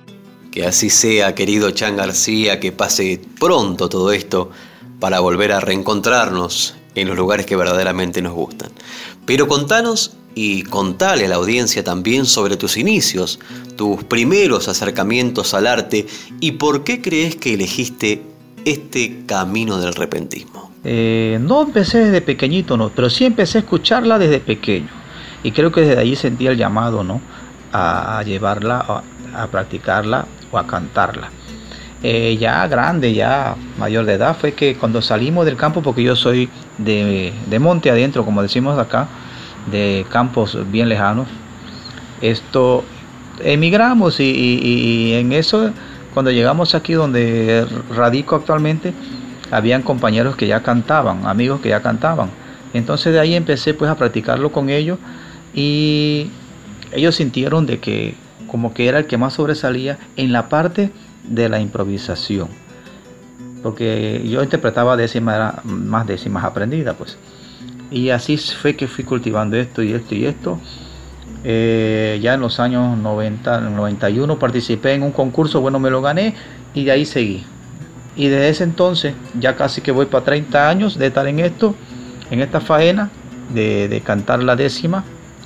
[0.52, 4.52] Que así sea, querido Chan García, que pase pronto todo esto
[5.00, 8.70] para volver a reencontrarnos en los lugares que verdaderamente nos gustan.
[9.26, 13.40] Pero contanos y contale a la audiencia también sobre tus inicios,
[13.78, 16.06] tus primeros acercamientos al arte
[16.42, 18.22] y por qué crees que elegiste
[18.66, 20.70] este camino del repentismo.
[20.84, 24.90] Eh, no empecé desde pequeñito, no, pero sí empecé a escucharla desde pequeño.
[25.44, 27.22] Y creo que desde ahí sentí el llamado, ¿no?
[27.72, 31.30] A llevarla, a practicarla o a cantarla.
[32.04, 36.16] Eh, ya grande, ya mayor de edad, fue que cuando salimos del campo, porque yo
[36.16, 39.08] soy de, monte adentro, como decimos acá,
[39.70, 41.28] de campos bien lejanos,
[42.22, 42.84] esto
[43.44, 45.72] emigramos y, en eso,
[46.14, 48.94] cuando llegamos aquí donde radico actualmente,
[49.52, 52.30] habían compañeros que ya cantaban, amigos que ya cantaban.
[52.74, 54.98] Entonces de ahí empecé pues a practicarlo con ellos
[55.54, 56.32] y
[56.94, 58.16] ellos sintieron de que
[58.52, 60.92] como que era el que más sobresalía en la parte
[61.24, 62.50] de la improvisación.
[63.64, 67.18] Porque yo interpretaba décimas, más décimas aprendidas pues.
[67.90, 70.60] Y así fue que fui cultivando esto y esto y esto.
[71.44, 76.36] Eh, ya en los años 90, 91 participé en un concurso, bueno, me lo gané
[76.74, 77.46] y de ahí seguí.
[78.18, 81.74] Y desde ese entonces, ya casi que voy para 30 años de estar en esto,
[82.30, 83.10] en esta faena,
[83.54, 85.06] de, cantar la décima,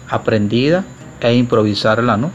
[0.09, 0.83] aprendida
[1.21, 2.31] e improvisarla, ¿no?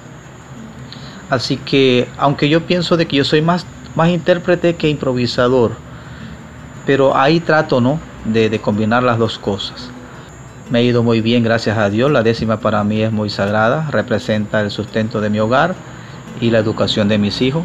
[1.30, 3.64] Así que, aunque yo pienso de que yo soy más,
[3.94, 5.72] más intérprete que improvisador,
[6.84, 7.98] pero ahí trato, ¿no?
[8.24, 9.90] de combinar las dos cosas.
[10.70, 12.12] Me ha ido muy bien, gracias a Dios.
[12.12, 15.74] La décima para mí es muy sagrada, representa el sustento de mi hogar
[16.40, 17.64] y la educación de mis hijos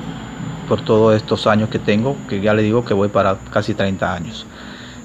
[0.68, 4.12] por todos estos años que tengo, que ya le digo que voy para casi 30
[4.12, 4.48] años.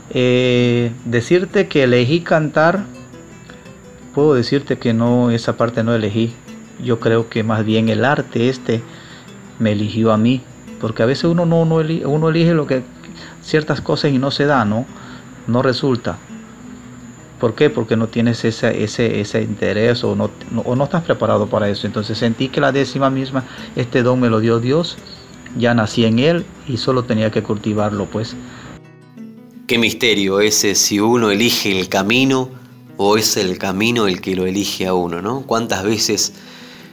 [0.09, 2.85] Eh, decirte que elegí cantar,
[4.15, 6.33] puedo decirte que no, esa parte no elegí.
[6.85, 8.83] Yo creo que más bien el arte este
[9.59, 10.43] me eligió a mí,
[10.81, 12.83] porque a veces uno no, no elige, uno elige lo que
[13.43, 14.87] ciertas cosas y no se da, no,
[15.47, 16.19] no resulta.
[17.39, 17.71] ¿Por qué?
[17.71, 20.31] Porque no tienes ese, ese, ese interés o no,
[20.65, 21.87] o no estás preparado para eso.
[21.87, 23.45] Entonces sentí que la décima misma,
[23.77, 24.99] este don me lo dio Dios,
[25.59, 28.37] ya nací en él y solo tenía que cultivarlo, pues.
[29.67, 32.51] Qué misterio ese si uno elige el camino
[32.97, 35.43] o es el camino el que lo elige a uno, ¿no?
[35.47, 36.35] ¿Cuántas veces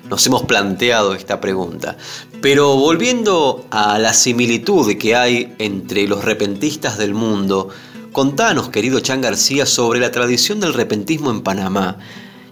[0.10, 1.98] nos hemos planteado esta pregunta?
[2.42, 7.70] Pero volviendo a la similitud que hay entre los repentistas del mundo,
[8.18, 12.00] Contanos, querido Chan García, sobre la tradición del repentismo en Panamá.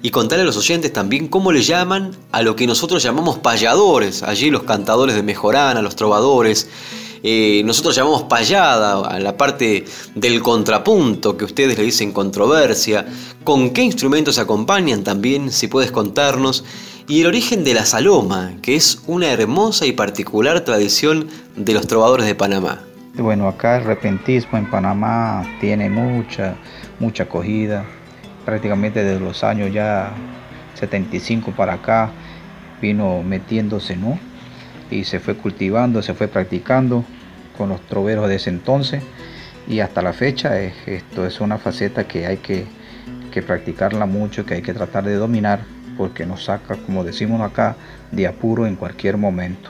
[0.04, 4.22] Y contale a los oyentes también cómo le llaman a lo que nosotros llamamos payadores,
[4.22, 6.70] allí los cantadores de Mejorana, los trovadores.
[7.24, 13.08] Eh, nosotros llamamos payada a la parte del contrapunto que ustedes le dicen controversia.
[13.44, 16.64] ¿Con qué instrumentos acompañan también, si puedes contarnos?
[17.08, 21.86] Y el origen de la saloma, que es una hermosa y particular tradición de los
[21.86, 22.80] trovadores de Panamá.
[23.14, 26.56] Bueno, acá el repentismo en Panamá tiene mucha,
[27.00, 27.86] mucha acogida.
[28.44, 30.14] Prácticamente desde los años ya
[30.74, 32.10] 75 para acá
[32.82, 34.20] vino metiéndose, ¿no?
[34.90, 37.06] Y se fue cultivando, se fue practicando
[37.56, 39.04] con los troveros de ese entonces.
[39.68, 42.66] Y hasta la fecha esto es una faceta que hay que,
[43.32, 47.76] que practicarla mucho, que hay que tratar de dominar, porque nos saca, como decimos acá,
[48.12, 49.70] de apuro en cualquier momento.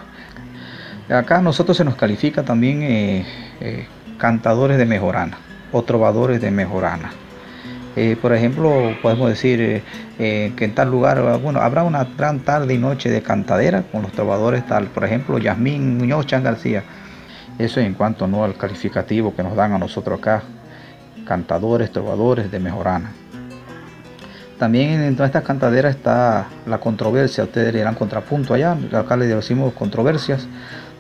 [1.10, 3.26] Acá a nosotros se nos califica también eh,
[3.62, 5.38] eh, cantadores de mejorana
[5.72, 7.12] o trovadores de mejorana.
[7.96, 9.84] Eh, por ejemplo, podemos decir
[10.18, 14.12] que en tal lugar, bueno, habrá una gran tarde y noche de cantadera con los
[14.12, 16.84] trovadores tal, por ejemplo, Yasmín Muñoz Chan García.
[17.58, 18.44] Eso en cuanto ¿no?
[18.44, 20.44] al calificativo que nos dan a nosotros acá,
[21.26, 23.14] cantadores, trovadores de mejorana.
[24.60, 29.28] También en todas estas cantaderas está la controversia, ustedes le dirán contrapunto allá, acá le
[29.28, 30.48] decimos controversias,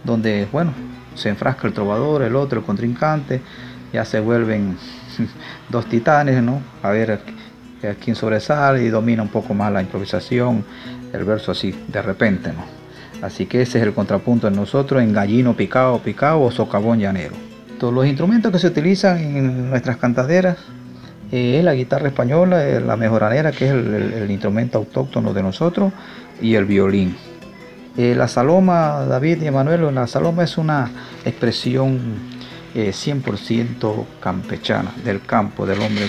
[0.04, 0.74] donde, bueno,
[1.16, 3.42] se enfrasca el trovador, el otro, el contrincante,
[3.94, 4.78] ya se vuelven
[5.70, 6.62] dos titanes, ¿no?
[6.84, 7.22] A ver
[8.04, 10.66] quién sobresale y domina un poco más la improvisación,
[11.14, 12.66] el verso así, de repente, ¿no?
[13.22, 17.34] Así que ese es el contrapunto en nosotros, en gallino picado, picado o socavón llanero.
[17.80, 20.58] Todos los instrumentos que se utilizan en nuestras cantaderas
[21.32, 25.92] es la guitarra española, eh, la mejoranera, que es el instrumento autóctono de nosotros,
[26.42, 27.16] y el violín.
[27.98, 30.92] Eh, la saloma, David y Emanuel, la saloma es una
[31.24, 32.00] expresión
[32.74, 36.08] 100% eh, campechana, del campo, del hombre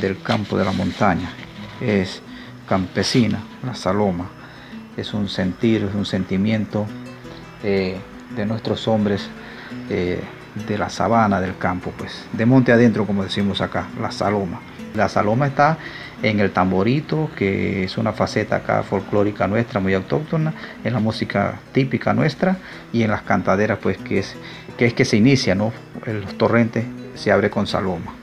[0.00, 1.30] del campo, de la montaña.
[1.80, 2.22] Es
[2.66, 4.30] campesina, la saloma.
[4.96, 6.86] Es un sentir, es un sentimiento
[7.62, 7.98] eh,
[8.34, 9.28] de nuestros hombres
[10.66, 14.60] de la sabana, del campo, pues, de monte adentro, como decimos acá, la saloma.
[14.94, 15.78] La saloma está
[16.22, 20.52] en el tamborito, que es una faceta acá folclórica nuestra, muy autóctona,
[20.84, 22.58] en la música típica nuestra,
[22.92, 24.36] y en las cantaderas, pues que es
[24.76, 25.72] que, es que se inicia, ¿no?
[26.06, 26.84] Los torrentes
[27.14, 28.14] se abre con saloma.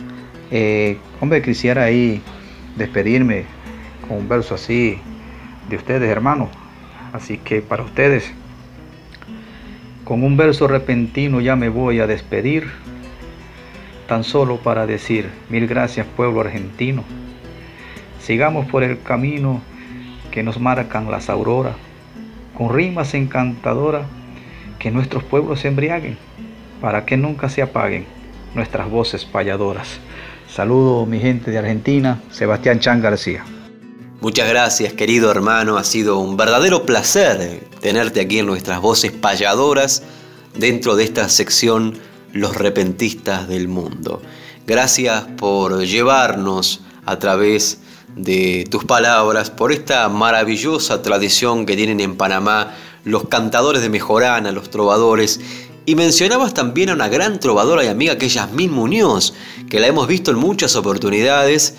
[0.49, 2.21] Eh, hombre, quisiera ahí
[2.75, 3.45] despedirme
[4.07, 4.99] con un verso así
[5.69, 6.49] de ustedes, hermanos.
[7.13, 8.33] Así que para ustedes,
[10.07, 12.69] con un verso repentino ya me voy a despedir,
[14.07, 17.03] tan solo para decir mil gracias pueblo argentino
[18.21, 19.61] Sigamos por el camino
[20.31, 21.75] que nos marcan las auroras,
[22.53, 24.05] con rimas encantadoras
[24.79, 26.17] que nuestros pueblos se embriaguen,
[26.79, 28.05] para que nunca se apaguen
[28.55, 29.99] nuestras voces payadoras.
[30.47, 33.43] Saludo mi gente de Argentina, Sebastián Chan García.
[34.20, 40.01] Muchas gracias querido hermano, ha sido un verdadero placer tenerte aquí en nuestras voces payadoras
[40.55, 41.99] dentro de esta sección
[42.34, 44.24] Los repentistas del mundo.
[44.65, 47.78] Gracias por llevarnos a través
[48.15, 54.51] de tus palabras por esta maravillosa tradición que tienen en Panamá los cantadores de Mejorana,
[54.51, 55.39] los trovadores.
[55.86, 59.36] Y mencionabas también a una gran trovadora y amiga que es Yasmín Muñoz,
[59.70, 61.76] que la hemos visto en muchas oportunidades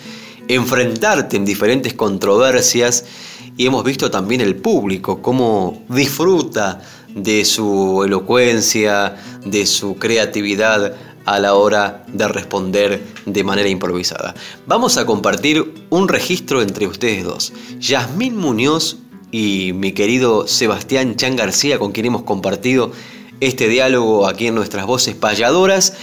[0.49, 3.05] enfrentarte en diferentes controversias
[3.57, 6.81] y hemos visto también el público cómo disfruta
[7.15, 10.95] de su elocuencia, de su creatividad
[11.25, 14.35] a la hora de responder de manera improvisada.
[14.67, 17.53] Vamos a compartir un registro entre ustedes dos.
[17.79, 18.97] Yasmín Muñoz
[19.31, 22.93] y mi querido Sebastián Chan García, con quien hemos compartido
[23.41, 25.95] este diálogo aquí en nuestras voces payadoras,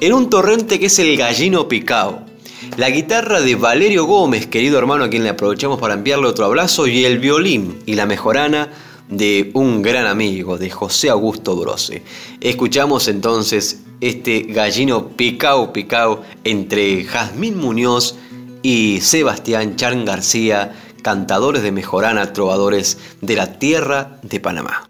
[0.00, 2.31] en un torrente que es el Gallino Picao.
[2.76, 6.86] La guitarra de Valerio Gómez, querido hermano a quien le aprovechamos para enviarle otro abrazo,
[6.86, 8.70] y el violín y la mejorana
[9.08, 12.02] de un gran amigo, de José Augusto Brose.
[12.40, 18.16] Escuchamos entonces este gallino picao picao entre Jazmín Muñoz
[18.62, 24.88] y Sebastián Chan García, cantadores de Mejorana, trovadores de la tierra de Panamá.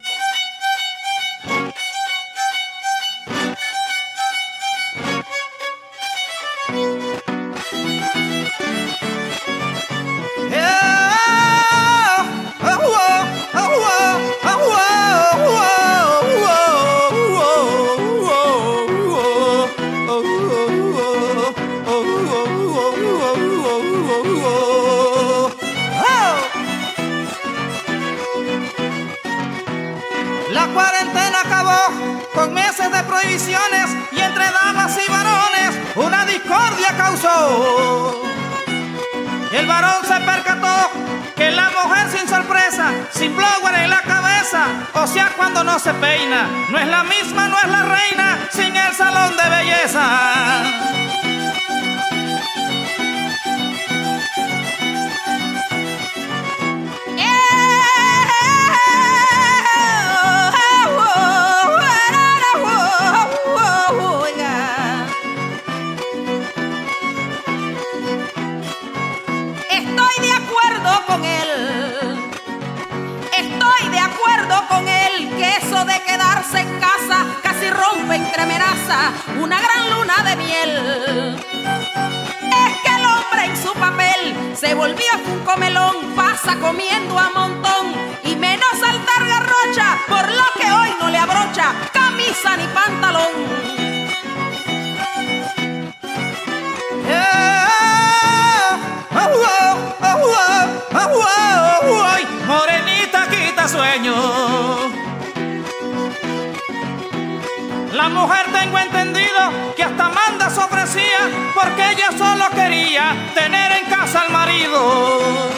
[107.93, 113.84] La mujer tengo entendido que hasta manda se ofrecía porque ella solo quería tener en
[113.90, 115.51] casa al marido.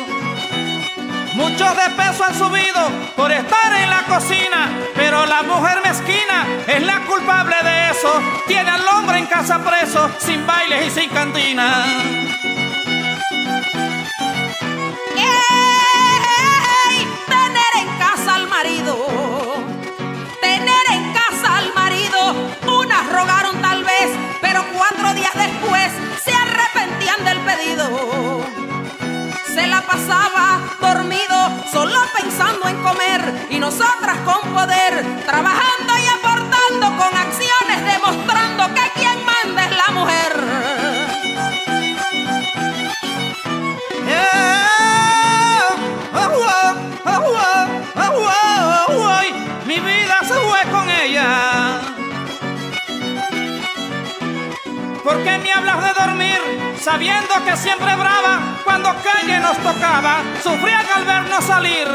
[1.35, 6.83] Muchos de peso han subido por estar en la cocina, pero la mujer mezquina es
[6.83, 8.21] la culpable de eso.
[8.49, 11.85] Tiene al hombre en casa preso, sin bailes y sin cantina.
[32.17, 39.25] Pensando en comer, y nosotras con poder, trabajando y aportando con acciones, demostrando que quien
[39.25, 40.35] manda es la mujer.
[49.67, 51.81] Mi vida se fue con ella.
[55.03, 56.41] ¿Por qué me hablas de dormir
[56.81, 60.17] sabiendo que siempre brava cuando calle nos tocaba?
[60.43, 61.87] Sufrían al vernos salir.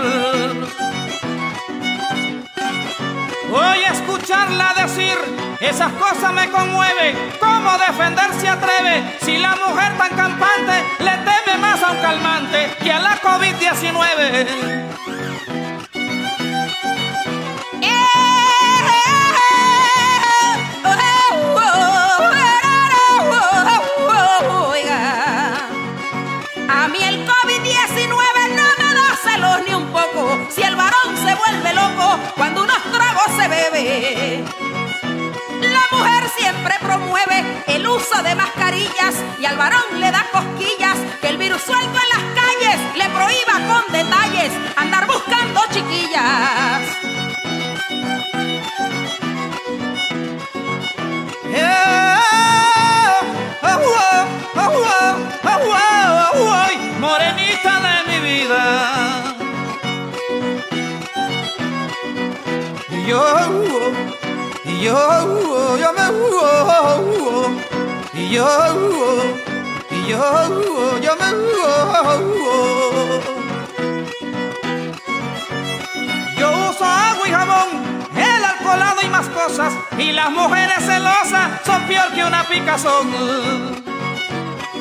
[3.50, 5.18] Voy a escucharla decir,
[5.60, 7.18] esas cosas me conmueven.
[7.38, 12.72] ¿Cómo defender se atreve si la mujer tan campante le teme más a un calmante
[12.82, 14.89] que a la COVID-19?
[32.36, 34.44] Cuando unos tragos se bebe.
[35.62, 41.30] La mujer siempre promueve el uso de mascarillas y al varón le da cosquillas que
[41.30, 42.59] el virus suelto en las calles
[64.82, 66.04] yo, yo me
[68.32, 68.48] yo,
[70.08, 71.30] yo, yo me
[76.38, 77.68] Yo uso agua y jabón,
[78.16, 83.10] el alcoholado y más cosas, y las mujeres celosas son peor que una picazón.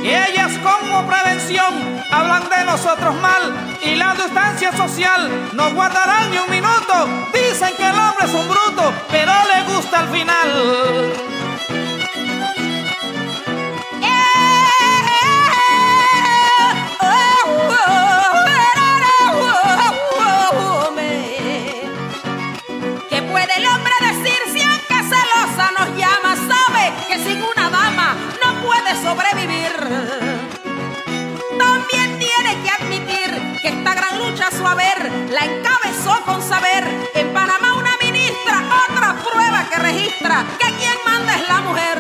[0.03, 6.39] Y ellas como prevención hablan de nosotros mal y la distancia social no guardarán ni
[6.39, 7.09] un minuto.
[7.33, 11.38] Dicen que el hombre es un bruto, pero le gusta al final.
[34.69, 36.85] Su haber, la encabezó con saber.
[37.15, 41.99] En Panamá una ministra, otra prueba que registra que quien manda es la mujer.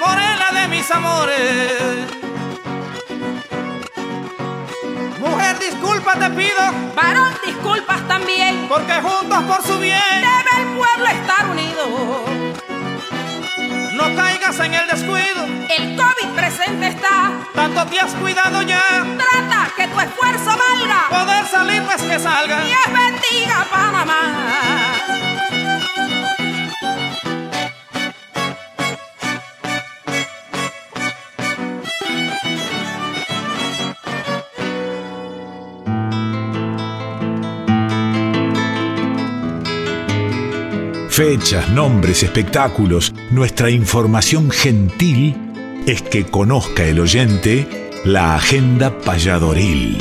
[0.00, 2.06] morena de mis amores.
[5.18, 6.62] Mujer, disculpa te pido.
[6.94, 8.66] Varón, disculpas también.
[8.68, 10.00] Porque juntos por su bien.
[10.20, 12.41] Debe el pueblo estar unido
[13.92, 15.44] no caigas en el descuido.
[15.68, 17.32] El COVID presente está.
[17.54, 19.04] Tanto te has cuidado ya.
[19.16, 21.08] Trata que tu esfuerzo valga.
[21.08, 22.62] Poder salir pues que salga.
[22.62, 24.81] es bendiga Panamá.
[41.12, 45.36] Fechas, nombres, espectáculos, nuestra información gentil
[45.86, 49.98] es que conozca el oyente la agenda payadoril.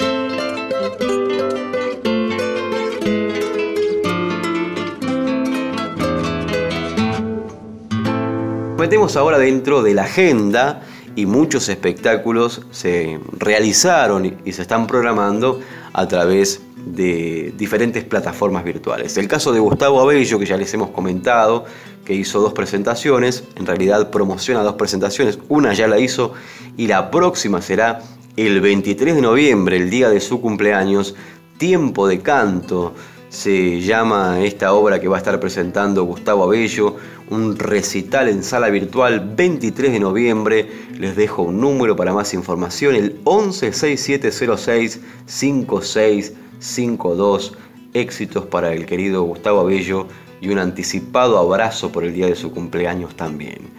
[8.79, 10.81] Metemos ahora dentro de la agenda
[11.17, 15.59] y muchos espectáculos se realizaron y se están programando
[15.93, 19.17] a través de diferentes plataformas virtuales.
[19.17, 21.65] El caso de Gustavo Abello, que ya les hemos comentado,
[22.05, 26.33] que hizo dos presentaciones, en realidad promociona dos presentaciones, una ya la hizo
[26.77, 28.01] y la próxima será
[28.37, 31.15] el 23 de noviembre, el día de su cumpleaños,
[31.57, 32.93] Tiempo de Canto.
[33.29, 36.95] Se llama esta obra que va a estar presentando Gustavo Abello,
[37.31, 40.69] un recital en sala virtual 23 de noviembre.
[40.99, 47.53] Les dejo un número para más información, el 116706 56 5-2,
[47.93, 50.05] éxitos para el querido Gustavo Abello
[50.39, 53.71] y un anticipado abrazo por el día de su cumpleaños también.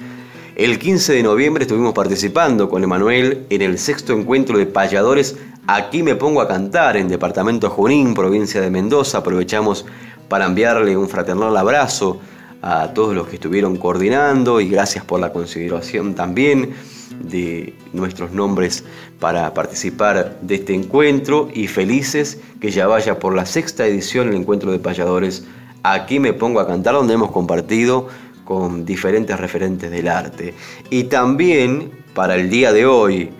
[0.56, 5.38] El 15 de noviembre estuvimos participando con Emanuel en el sexto encuentro de payadores
[5.68, 9.18] Aquí me pongo a cantar en Departamento Junín, provincia de Mendoza.
[9.18, 9.86] Aprovechamos
[10.28, 12.18] para enviarle un fraternal abrazo
[12.62, 16.74] a todos los que estuvieron coordinando y gracias por la consideración también
[17.20, 18.84] de nuestros nombres
[19.18, 24.36] para participar de este encuentro y felices que ya vaya por la sexta edición el
[24.36, 25.44] encuentro de payadores.
[25.82, 28.08] Aquí me pongo a cantar donde hemos compartido
[28.44, 30.54] con diferentes referentes del arte.
[30.90, 33.30] Y también para el día de hoy,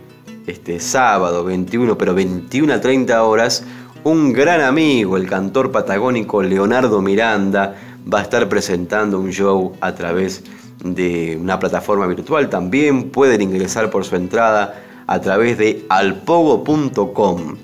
[0.46, 3.64] este sábado 21, pero 21 a 30 horas,
[4.04, 7.76] un gran amigo, el cantor patagónico Leonardo Miranda,
[8.12, 10.44] va a estar presentando un show a través
[10.84, 12.48] de una plataforma virtual.
[12.48, 17.57] También pueden ingresar por su entrada a través de alpogo.com.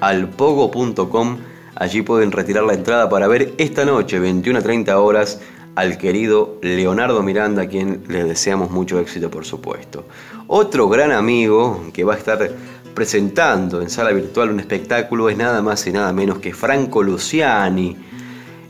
[0.00, 1.38] Alpogo.com.
[1.76, 5.40] Allí pueden retirar la entrada para ver esta noche, 21 a 30 horas,
[5.74, 10.04] al querido Leonardo Miranda, a quien le deseamos mucho éxito, por supuesto.
[10.46, 12.48] Otro gran amigo que va a estar
[12.94, 17.96] presentando en sala virtual un espectáculo es nada más y nada menos que Franco Luciani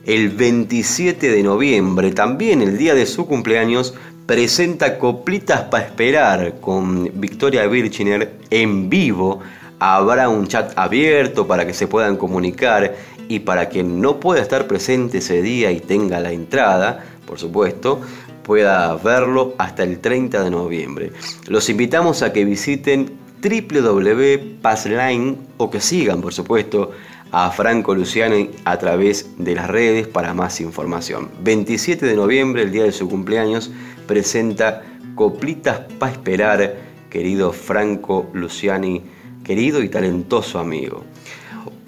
[0.07, 3.95] el 27 de noviembre, también el día de su cumpleaños,
[4.27, 9.41] presenta Coplitas para Esperar con Victoria Birchiner en vivo.
[9.79, 12.95] Habrá un chat abierto para que se puedan comunicar
[13.29, 18.01] y para quien no pueda estar presente ese día y tenga la entrada, por supuesto,
[18.43, 21.13] pueda verlo hasta el 30 de noviembre.
[21.49, 23.11] Los invitamos a que visiten
[23.43, 26.93] www.passline o que sigan, por supuesto,
[27.37, 31.29] a Franco Luciano a través de las redes para más información.
[31.43, 33.73] 27 de noviembre, el día de su cumpleaños,
[34.07, 34.83] presenta
[35.17, 36.77] Coplitas para esperar,
[37.11, 39.03] querido Franco Luciani,
[39.43, 41.03] querido y talentoso amigo.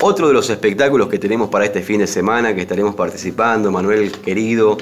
[0.00, 4.10] Otro de los espectáculos que tenemos para este fin de semana, que estaremos participando, Manuel
[4.10, 4.76] querido,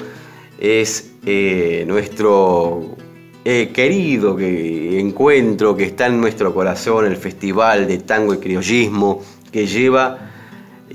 [0.57, 2.95] es eh, nuestro
[3.43, 9.21] eh, querido que, encuentro que está en nuestro corazón, el Festival de Tango y Criollismo,
[9.51, 10.31] que lleva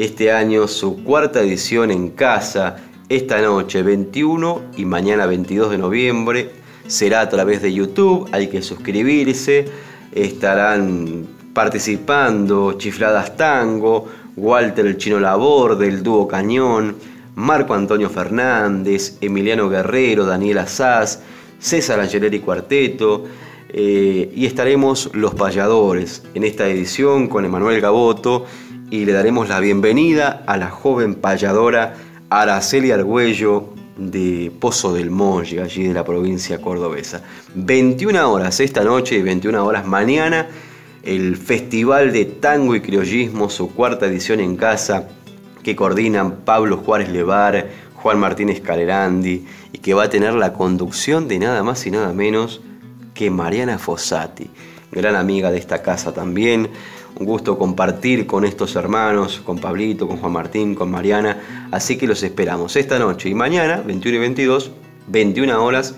[0.01, 2.77] este año su cuarta edición en casa,
[3.11, 6.51] esta noche 21 y mañana 22 de noviembre.
[6.87, 9.67] Será a través de YouTube, hay que suscribirse,
[10.13, 16.97] estarán participando Chifladas Tango, Walter el Chino Labor del Dúo Cañón,
[17.35, 21.21] Marco Antonio Fernández, Emiliano Guerrero, Daniel Azaz,
[21.59, 23.27] César Angeleri Cuarteto,
[23.69, 28.47] eh, y estaremos los payadores en esta edición con Emanuel Gaboto
[28.91, 31.95] y le daremos la bienvenida a la joven payadora
[32.29, 37.23] Araceli Argüello de Pozo del Molle, allí de la provincia cordobesa.
[37.55, 40.49] 21 horas esta noche y 21 horas mañana,
[41.05, 45.09] el Festival de Tango y Criollismo, su cuarta edición en casa,
[45.63, 51.29] que coordinan Pablo Juárez Levar, Juan Martínez Calerandi, y que va a tener la conducción
[51.29, 52.61] de nada más y nada menos
[53.15, 54.51] que Mariana Fossati,
[54.91, 56.71] gran amiga de esta casa también.
[57.19, 61.69] Un gusto compartir con estos hermanos, con Pablito, con Juan Martín, con Mariana.
[61.71, 64.71] Así que los esperamos esta noche y mañana, 21 y 22,
[65.09, 65.95] 21 horas.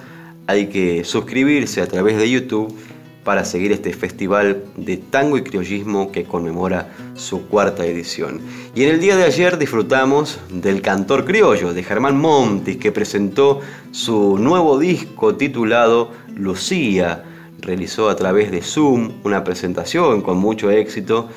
[0.46, 2.76] Hay que suscribirse a través de YouTube
[3.24, 8.40] para seguir este festival de tango y criollismo que conmemora su cuarta edición.
[8.74, 13.60] Y en el día de ayer disfrutamos del cantor criollo de Germán Montes que presentó
[13.92, 17.24] su nuevo disco titulado Lucía.
[17.62, 21.28] Realizó a través de Zoom una presentación con mucho éxito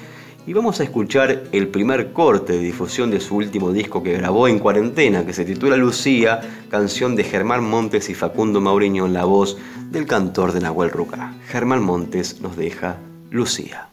[0.47, 4.47] y vamos a escuchar el primer corte de difusión de su último disco que grabó
[4.47, 9.25] en cuarentena, que se titula Lucía, canción de Germán Montes y Facundo Mauriño en la
[9.25, 9.57] voz
[9.91, 11.33] del cantor de Nahuel Ruca.
[11.47, 12.97] Germán Montes nos deja
[13.31, 13.89] Lucía.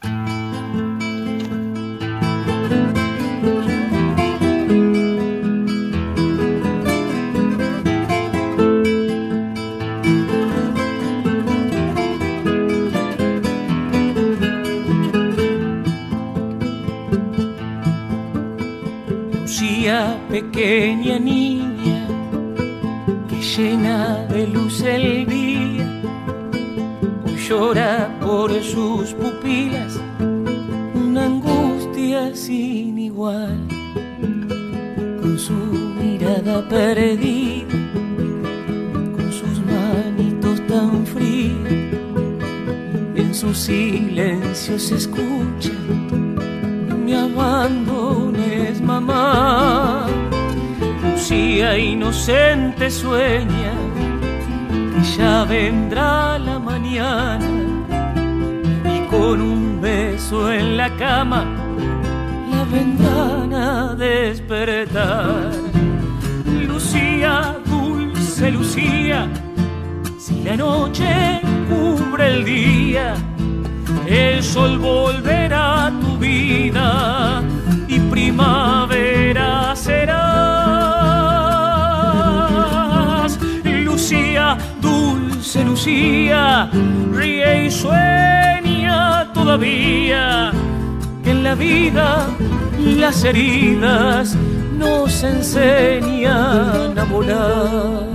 [20.32, 22.08] Pequeña niña,
[23.28, 25.86] que llena de luz el día,
[27.26, 30.00] hoy llora por sus pupilas
[30.94, 33.60] una angustia sin igual,
[35.20, 37.66] con su mirada perdida,
[39.14, 41.92] con sus manitos tan frías,
[43.16, 45.76] en su silencio se escucha,
[47.42, 50.06] abandones mamá.
[51.02, 53.74] Lucía inocente sueña
[54.92, 57.48] que ya vendrá la mañana
[58.94, 61.44] y con un beso en la cama
[62.50, 65.50] la vendrán a despertar.
[66.68, 69.28] Lucía, dulce Lucía,
[70.18, 73.14] si la noche cubre el día,
[74.06, 75.11] el sol volverá
[75.52, 77.42] a tu vida
[77.88, 80.12] y primavera serás.
[83.64, 86.70] Lucía, dulce Lucía,
[87.12, 90.52] ríe y sueña todavía
[91.22, 92.26] que en la vida
[92.78, 94.36] las heridas
[94.78, 98.11] nos enseñan a volar.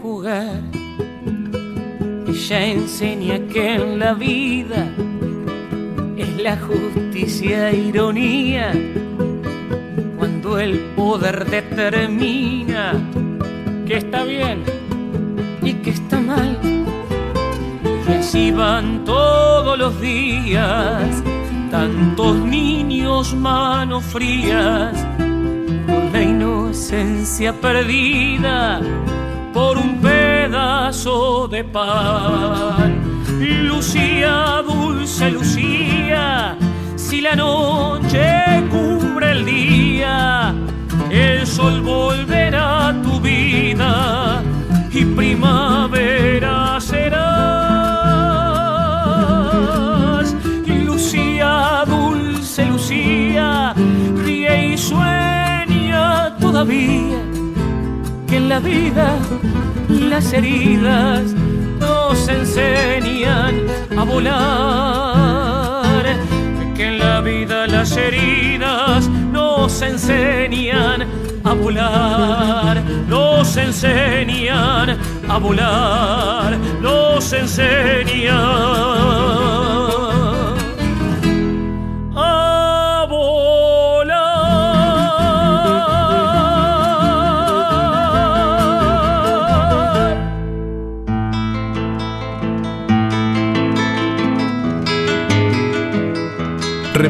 [0.00, 0.62] Jugar.
[2.26, 4.88] Ella enseña que en la vida
[6.16, 8.72] es la justicia e ironía
[10.16, 12.94] cuando el poder determina
[13.86, 14.64] que está bien
[15.62, 16.58] y que está mal.
[18.08, 21.22] Y así van todos los días,
[21.70, 24.94] tantos niños manos frías,
[25.86, 28.80] con la inocencia perdida
[29.58, 32.90] por un pedazo de pan.
[33.70, 36.56] Lucía, dulce Lucía,
[36.94, 38.28] si la noche
[38.70, 40.54] cubre el día,
[41.10, 44.42] el sol volverá a tu vida
[44.92, 47.18] y primavera serás.
[50.88, 53.74] Lucía, dulce Lucía,
[54.24, 57.27] ríe y sueña todavía
[58.48, 59.18] la vida
[59.88, 61.34] las heridas
[61.78, 66.04] nos enseñan a volar,
[66.74, 71.06] que en la vida las heridas nos enseñan
[71.44, 78.28] a volar, nos enseñan a volar, nos enseñan.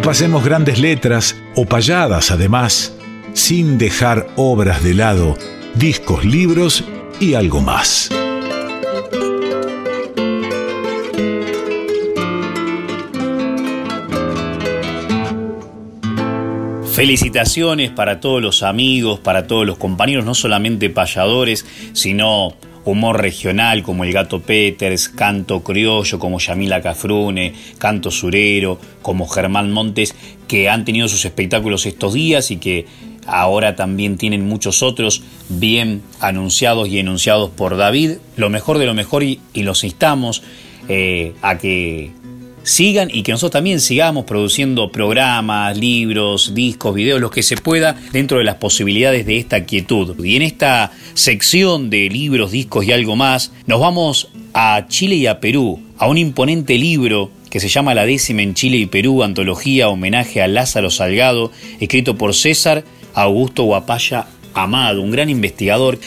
[0.09, 2.97] Repasemos grandes letras o payadas además,
[3.35, 5.37] sin dejar obras de lado,
[5.75, 6.83] discos, libros
[7.21, 8.09] y algo más.
[16.91, 22.55] Felicitaciones para todos los amigos, para todos los compañeros, no solamente payadores, sino
[22.91, 29.71] humor regional como el Gato Peters, canto criollo como Yamila Cafrune, canto surero como Germán
[29.73, 30.15] Montes,
[30.47, 32.87] que han tenido sus espectáculos estos días y que
[33.27, 38.13] ahora también tienen muchos otros bien anunciados y enunciados por David.
[38.37, 40.43] Lo mejor de lo mejor y, los instamos
[40.89, 42.13] eh, a que
[42.69, 47.97] sigan y que nosotros también sigamos produciendo programas, libros, discos, videos, lo que se pueda
[48.13, 50.23] dentro de las posibilidades de esta quietud.
[50.25, 55.27] Y en esta sección de libros, discos y algo más, nos vamos a Chile y
[55.27, 59.23] a Perú, a un imponente libro que se llama La décima en Chile y Perú,
[59.23, 61.51] antología homenaje a Lázaro Salgado,
[61.81, 65.99] escrito por César Augusto Guapaya Amado, un gran investigador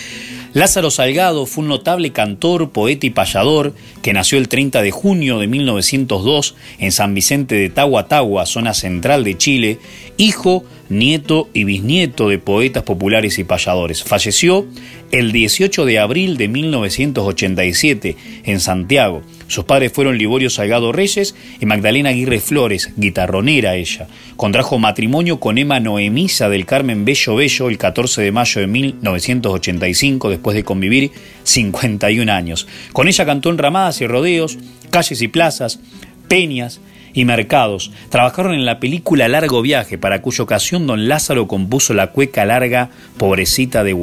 [0.54, 5.40] Lázaro Salgado fue un notable cantor, poeta y payador que nació el 30 de junio
[5.40, 9.80] de 1902 en San Vicente de Tahuatahua, zona central de Chile,
[10.18, 14.04] hijo, nieto y bisnieto de poetas populares y payadores.
[14.04, 14.68] Falleció
[15.12, 19.24] el 18 de abril de 1987 en Santiago.
[19.48, 24.08] Sus padres fueron Liborio Salgado Reyes y Magdalena Aguirre Flores, guitarronera ella.
[24.38, 30.30] Contrajo matrimonio con Emma Noemisa del Carmen Bello Bello el 14 de mayo de 1985,
[30.30, 31.12] después de convivir
[31.44, 32.68] 51 años.
[32.94, 34.58] Con ella cantó en ramadas y rodeos,
[34.90, 35.80] calles y plazas,
[36.28, 36.80] peñas,
[37.14, 37.92] y mercados.
[38.10, 42.90] Trabajaron en la película Largo Viaje, para cuya ocasión don Lázaro compuso la cueca larga
[43.18, 43.94] Pobrecita de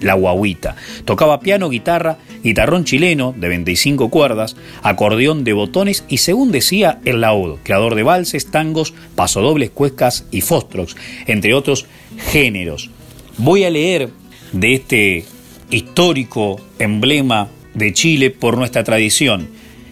[0.00, 0.76] La Guaguita.
[1.04, 7.20] Tocaba piano, guitarra, guitarrón chileno de 25 cuerdas, acordeón de botones y, según decía, el
[7.20, 10.96] laudo, creador de valses, tangos, pasodobles, cuecas y fostrox,
[11.26, 11.86] entre otros
[12.30, 12.90] géneros.
[13.38, 14.10] Voy a leer
[14.52, 15.24] de este
[15.70, 19.48] histórico emblema de Chile por nuestra tradición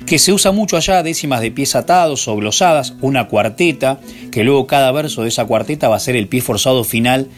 [0.06, 4.00] que se usa mucho allá, décimas de pies atados o glosadas, una cuarteta,
[4.30, 7.28] que luego cada verso de esa cuarteta va a ser el pie forzado final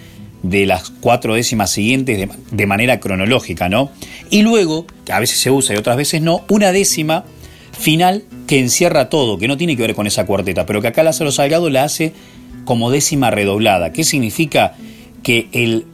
[0.43, 3.91] de las cuatro décimas siguientes de, manera cronológica, ¿no?
[4.31, 7.25] Y luego, a veces se usa y otras veces no, una décima
[7.73, 11.03] final que encierra todo, que no tiene que ver con esa cuarteta, pero que acá
[11.03, 12.13] Lázaro Salgado la hace
[12.65, 13.93] como décima redoblada.
[13.93, 14.75] ¿Qué significa?
[15.23, 15.87] Que el,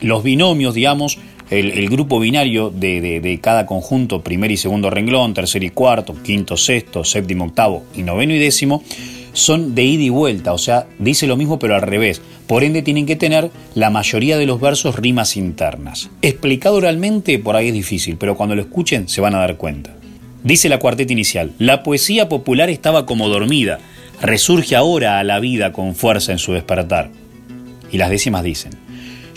[0.00, 1.18] los binomios, digamos,
[1.50, 7.04] el, grupo binario de, cada conjunto, primer y segundo renglón, tercer y cuarto, quinto, sexto,
[7.04, 8.82] séptimo, octavo y noveno y décimo,
[9.32, 12.20] son de ida y vuelta, o sea, dice lo mismo pero al revés.
[12.46, 16.10] Por ende tienen que tener la mayoría de los versos rimas internas.
[16.22, 19.94] Explicado oralmente por ahí es difícil, pero cuando lo escuchen se van a dar cuenta.
[20.42, 23.78] Dice la cuarteta inicial, la poesía popular estaba como dormida,
[24.22, 27.10] resurge ahora a la vida con fuerza en su despertar.
[27.92, 28.72] Y las décimas dicen,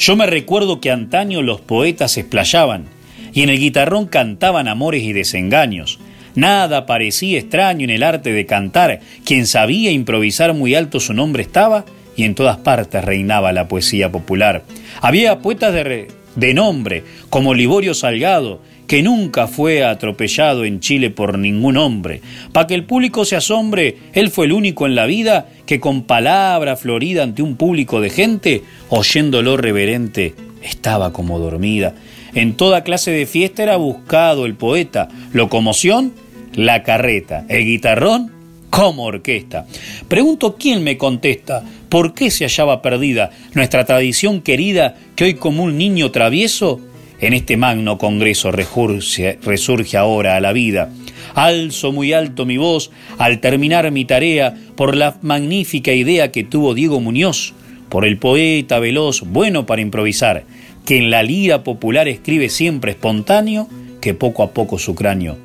[0.04, 2.88] yo me recuerdo que antaño los poetas se explayaban
[3.34, 5.98] y en el guitarrón cantaban amores y desengaños.
[6.36, 9.00] Nada parecía extraño en el arte de cantar.
[9.24, 11.86] Quien sabía improvisar muy alto su nombre estaba
[12.18, 14.64] y en todas partes reinaba la poesía popular.
[15.00, 21.38] Había poetas de, de nombre, como Liborio Salgado, que nunca fue atropellado en Chile por
[21.38, 22.22] ningún hombre.
[22.52, 26.04] Para que el público se asombre, él fue el único en la vida que con
[26.04, 31.94] palabra florida ante un público de gente, oyéndolo reverente, estaba como dormida.
[32.34, 36.14] En toda clase de fiesta era buscado el poeta, locomoción,
[36.54, 38.32] la carreta, el guitarrón,
[38.70, 39.68] como orquesta.
[40.08, 45.64] Pregunto quién me contesta, ¿por qué se hallaba perdida nuestra tradición querida que hoy como
[45.64, 46.80] un niño travieso
[47.24, 50.92] en este magno congreso resurge, ahora a la vida.
[51.36, 56.74] Alzo muy alto mi voz al terminar mi tarea por la magnífica idea que tuvo
[56.74, 57.54] Diego Muñoz,
[57.88, 60.44] por el poeta veloz, bueno para improvisar,
[60.86, 63.70] que en la lira popular escribe siempre espontáneo,
[64.02, 65.38] que poco a poco su cráneo,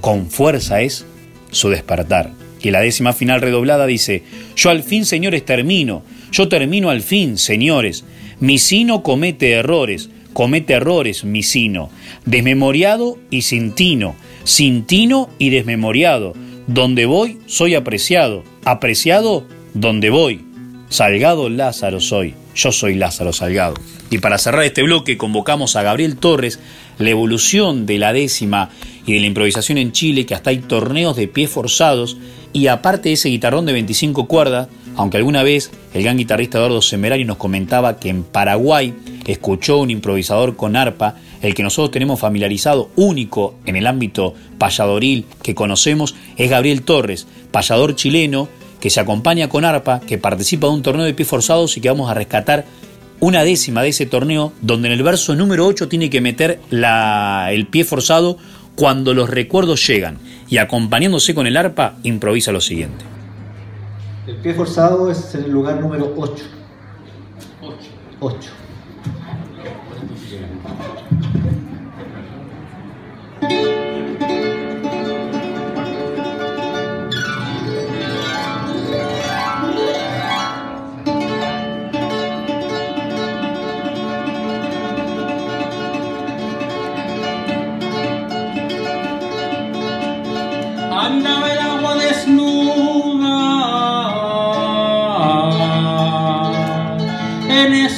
[0.00, 1.04] con fuerza es
[1.50, 2.32] su despertar.
[2.62, 4.22] Y la décima final redoblada dice,
[4.56, 8.06] yo al fin, señores, termino, yo termino al fin, señores,
[8.40, 11.88] mi sino comete errores, comete errores, mi sino,
[12.26, 14.14] desmemoriado y sin tino,
[14.44, 16.34] sin tino y desmemoriado.
[16.66, 20.44] Donde voy, soy apreciado, apreciado donde voy.
[20.90, 23.76] Salgado Lázaro soy, yo soy Lázaro Salgado.
[24.10, 26.60] Y para cerrar este bloque convocamos a Gabriel Torres,
[26.98, 28.68] la evolución de la décima
[29.06, 32.18] y de la improvisación en Chile, que hasta hay torneos de pies forzados,
[32.52, 37.24] y aparte ese guitarrón de 25 cuerdas, aunque alguna vez el gran guitarrista Eduardo Semerari
[37.24, 38.94] nos comentaba que en Paraguay
[39.26, 45.26] escuchó un improvisador con arpa, el que nosotros tenemos familiarizado único en el ámbito payadoril
[45.42, 48.48] que conocemos es Gabriel Torres, payador chileno
[48.80, 51.88] que se acompaña con arpa, que participa de un torneo de pies forzados y que
[51.88, 52.64] vamos a rescatar
[53.20, 57.66] una décima de ese torneo, donde en el verso número 8 tiene que meter el
[57.66, 58.36] pie forzado
[58.74, 60.18] cuando los recuerdos llegan
[60.48, 63.15] y acompañándose con el arpa improvisa lo siguiente.
[64.26, 66.44] El pie forzado es en el lugar número 8.
[67.62, 67.76] 8.
[68.18, 68.55] 8.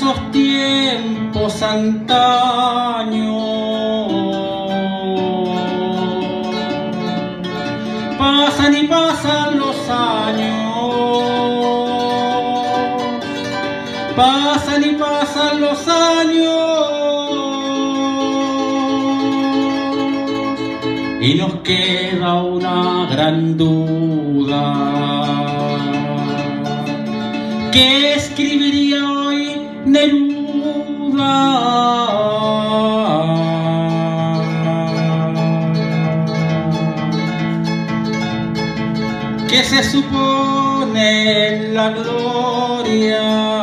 [0.09, 3.43] Esos tiempos antaños.
[8.19, 11.25] Pasan y pasan los años,
[14.17, 16.89] pasan y pasan los años.
[21.21, 24.63] y nos queda una gran duda.
[27.73, 28.88] ¿Qué escribiría
[29.89, 31.35] Neruda?
[39.49, 43.59] ¿Qué se supone la gloria?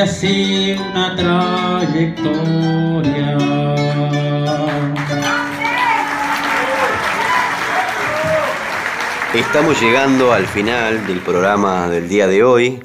[0.00, 3.36] Así una trayectoria.
[9.34, 12.78] Estamos llegando al final del programa del día de hoy.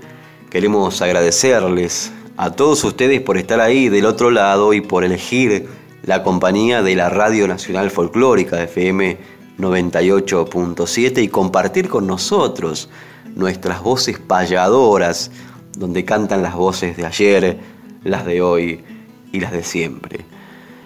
[0.49, 5.67] Queremos agradecerles a todos ustedes por estar ahí del otro lado y por elegir
[6.03, 9.19] la compañía de la Radio Nacional Folclórica FM
[9.59, 12.89] 98.7 y compartir con nosotros
[13.35, 15.29] nuestras voces payadoras,
[15.77, 17.57] donde cantan las voces de ayer,
[18.03, 18.81] las de hoy
[19.31, 20.25] y las de siempre.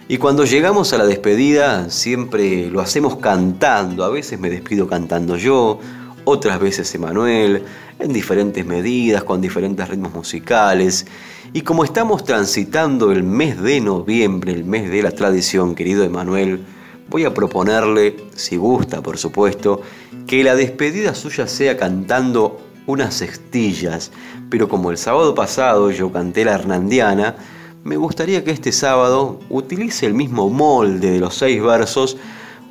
[0.10, 5.36] Y cuando llegamos a la despedida siempre lo hacemos cantando, a veces me despido cantando
[5.36, 5.80] yo,
[6.24, 7.64] otras veces Emanuel,
[8.00, 11.06] en diferentes medidas, con diferentes ritmos musicales.
[11.54, 16.64] Y como estamos transitando el mes de noviembre, el mes de la tradición, querido Emanuel,
[17.10, 19.82] voy a proponerle, si gusta por supuesto,
[20.26, 24.12] que la despedida suya sea cantando unas cestillas,
[24.50, 27.36] pero como el sábado pasado yo canté la Hernandiana,
[27.84, 32.18] me gustaría que este sábado utilice el mismo molde de los seis versos,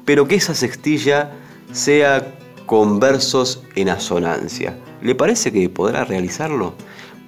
[0.04, 1.30] pero que esa sextilla
[1.72, 2.34] sea
[2.66, 4.76] con versos en asonancia.
[5.00, 6.74] ¿Le parece que podrá realizarlo?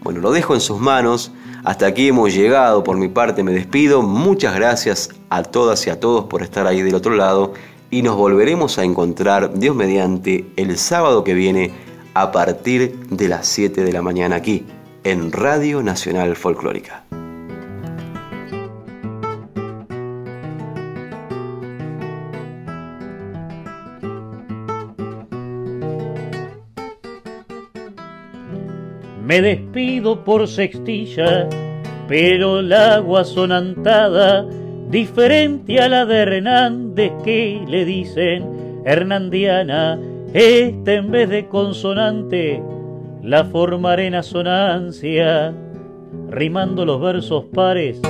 [0.02, 1.32] Bueno, lo dejo en sus manos.
[1.64, 2.84] Hasta aquí hemos llegado.
[2.84, 4.02] Por mi parte me despido.
[4.02, 7.54] Muchas gracias a todas y a todos por estar ahí del otro lado.
[7.90, 11.72] Y nos volveremos a encontrar, Dios mediante, el sábado que viene
[12.14, 14.64] a partir de las 7 de la mañana aquí,
[15.04, 17.04] en Radio Nacional Folclórica.
[29.28, 31.50] Me despido por sextilla,
[32.08, 34.46] pero el agua sonantada,
[34.88, 40.00] diferente a la de Hernández que le dicen Hernandiana,
[40.32, 42.62] esta en vez de consonante
[43.22, 45.54] la formaré en asonancia,
[46.30, 48.00] rimando los versos pares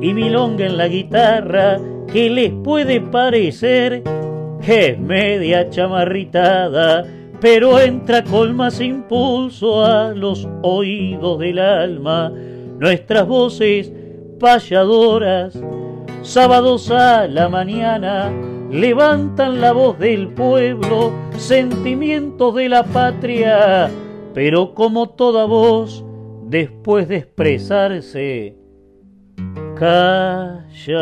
[0.00, 1.78] y milonga en la guitarra
[2.12, 4.02] que les puede parecer
[4.64, 7.04] que es media chamarritada
[7.40, 12.30] pero entra con más impulso a los oídos del alma.
[12.30, 13.90] Nuestras voces
[14.38, 15.58] payadoras,
[16.22, 18.30] sábados a la mañana,
[18.70, 23.90] levantan la voz del pueblo, sentimientos de la patria,
[24.32, 26.04] pero como toda voz,
[26.46, 28.56] después de expresarse,
[29.76, 31.00] calla.